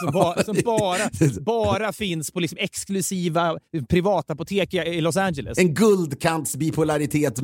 [0.04, 1.10] Som, ba, som bara,
[1.40, 3.58] bara finns på liksom exklusiva
[3.88, 5.58] privatapotek i Los Angeles.
[5.58, 7.38] En guldkants bipolaritet.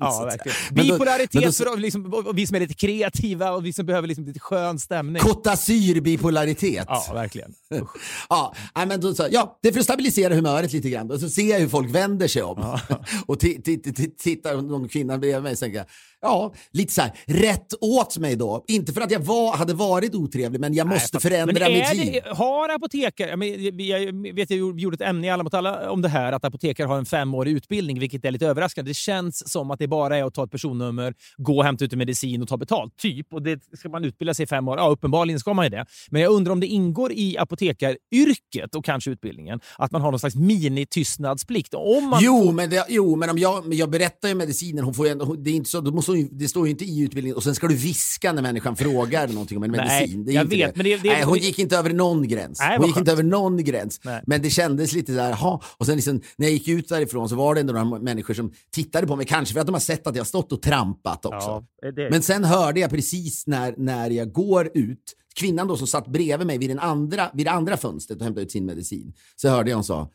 [0.00, 0.56] Ja, verkligen.
[0.70, 3.72] Men då- Bipolaritet men då- för liksom, och vi som är lite kreativa och vi
[3.72, 5.22] som behöver liksom lite skön stämning.
[5.22, 6.84] Côte d'Azur bipolaritet.
[6.88, 7.52] Ja, verkligen.
[8.28, 8.54] Ja,
[8.86, 11.10] men då, så, ja, det är för att stabilisera humöret lite grann.
[11.10, 12.58] Och så ser jag hur folk vänder sig om.
[13.26, 15.84] och ti- ti- ti- ti- tittar någon kvinna bredvid mig och tänker
[16.20, 18.64] ja, lite så här, rätt åt mig då.
[18.68, 22.22] Inte för att jag var, hade varit otrevlig, men jag måste förändra Men mitt liv.
[22.26, 26.02] har apotekare, jag, men, jag vet jag gjorde ett ämne i Alla mot alla om
[26.02, 28.90] det här, att apotekare har en femårig utbildning, vilket är lite överraskande.
[28.90, 31.92] Det känns som att det bara är att ta ett personnummer, gå och hämta ut
[31.92, 33.32] en medicin och ta betalt, typ.
[33.32, 34.78] Och det ska man utbilda sig i fem år?
[34.78, 35.86] Ja, uppenbarligen ska man ju det.
[36.10, 40.20] Men jag undrar om det ingår i apotekaryrket och kanske utbildningen, att man har någon
[40.20, 41.74] slags mini-tystnadsplikt.
[41.74, 44.94] Om man Jo, men, det, jo, men om jag, men jag berättar ju medicinen, hon
[44.94, 47.36] får ju det, är inte så, då måste ju- det står ju inte i utbildningen
[47.36, 50.28] och sen ska du viska när människan frågar någonting om en Nej, medicin.
[50.28, 50.76] Är jag vet, det.
[50.76, 52.58] men det- det- Nej, hon gick inte över någon gräns.
[52.60, 53.02] Nej, hon gick skönt.
[53.02, 54.00] inte över någon gräns.
[54.04, 54.22] Nej.
[54.26, 55.62] Men det kändes lite där, ha.
[55.78, 58.52] Och sen liksom, när jag gick ut därifrån så var det ändå några människor som
[58.72, 61.24] tittade på mig, kanske för att de har sett att jag har stått och trampat
[61.24, 61.64] också.
[61.82, 65.86] Ja, det, Men sen hörde jag precis när, när jag går ut, kvinnan då som
[65.86, 69.12] satt bredvid mig vid, den andra, vid det andra fönstret och hämtade ut sin medicin,
[69.36, 70.10] så hörde jag hon sa,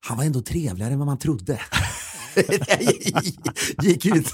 [0.00, 1.60] han var ändå trevligare än vad man trodde.
[2.36, 2.82] jag
[3.82, 4.26] gick, ut,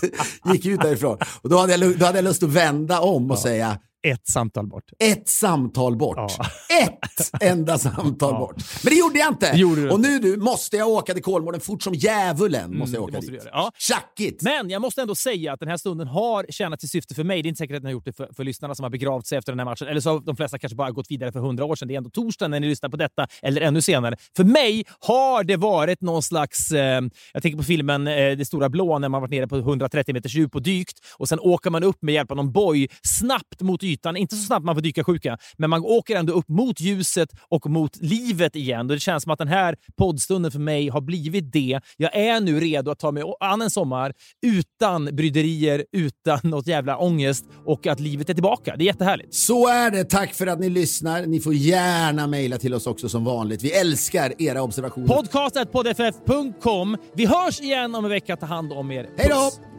[0.53, 1.19] gick ut därifrån.
[1.43, 4.67] Och då hade jag, då hade jag lust att vända om och säga, ett samtal
[4.67, 4.85] bort.
[4.99, 6.17] ett samtal bort.
[6.17, 6.47] Ja.
[6.83, 8.39] Ett enda samtal Ja.
[8.39, 8.57] bort.
[8.85, 9.53] Men det gjorde jag inte.
[9.55, 12.79] Gjorde och nu du, måste jag åka till Kolmården fort som djävulen.
[12.79, 13.43] måste jag Mm, åka måste dit.
[13.53, 13.73] Ja.
[13.79, 14.43] Tjackigt!
[14.43, 17.43] Men jag måste ändå säga att den här stunden har tjänat till syfte för mig.
[17.43, 19.27] Det är inte säkert att den har gjort det för, för lyssnarna som har begravt
[19.27, 19.89] sig efter den här matchen.
[19.89, 21.89] Eller så har de flesta kanske bara gått vidare för hundra år sedan.
[21.89, 24.17] Det är ändå torsdag när ni lyssnar på detta, eller ännu senare.
[24.37, 26.71] För mig har det varit någon slags...
[26.71, 30.15] Eh, jag tänker på filmen eh, Det stora blå när man varit nere på 130
[30.15, 33.61] meters djup och dykt och sen åker man upp med hjälp av någon boj snabbt
[33.61, 34.17] mot ytan.
[34.17, 37.71] Inte så snabbt man får dyka sjuka, men man åker ändå upp mot ljuset och
[37.71, 38.81] mot livet igen.
[38.81, 41.81] Och Det känns som att den här poddstunden för mig har blivit det.
[41.97, 44.13] Jag är nu redo att ta mig an en sommar
[44.47, 48.77] utan bryderier, utan något jävla ångest och att livet är tillbaka.
[48.77, 49.35] Det är jättehärligt.
[49.35, 50.05] Så är det.
[50.05, 51.27] Tack för att ni lyssnar.
[51.27, 53.63] Ni får gärna mejla till oss också som vanligt.
[53.63, 55.07] Vi älskar era observationer.
[55.07, 56.97] Podcastetpoddff.com.
[57.15, 58.37] Vi hörs igen om en vecka.
[58.37, 59.09] Ta hand om er.
[59.17, 59.70] Hej då!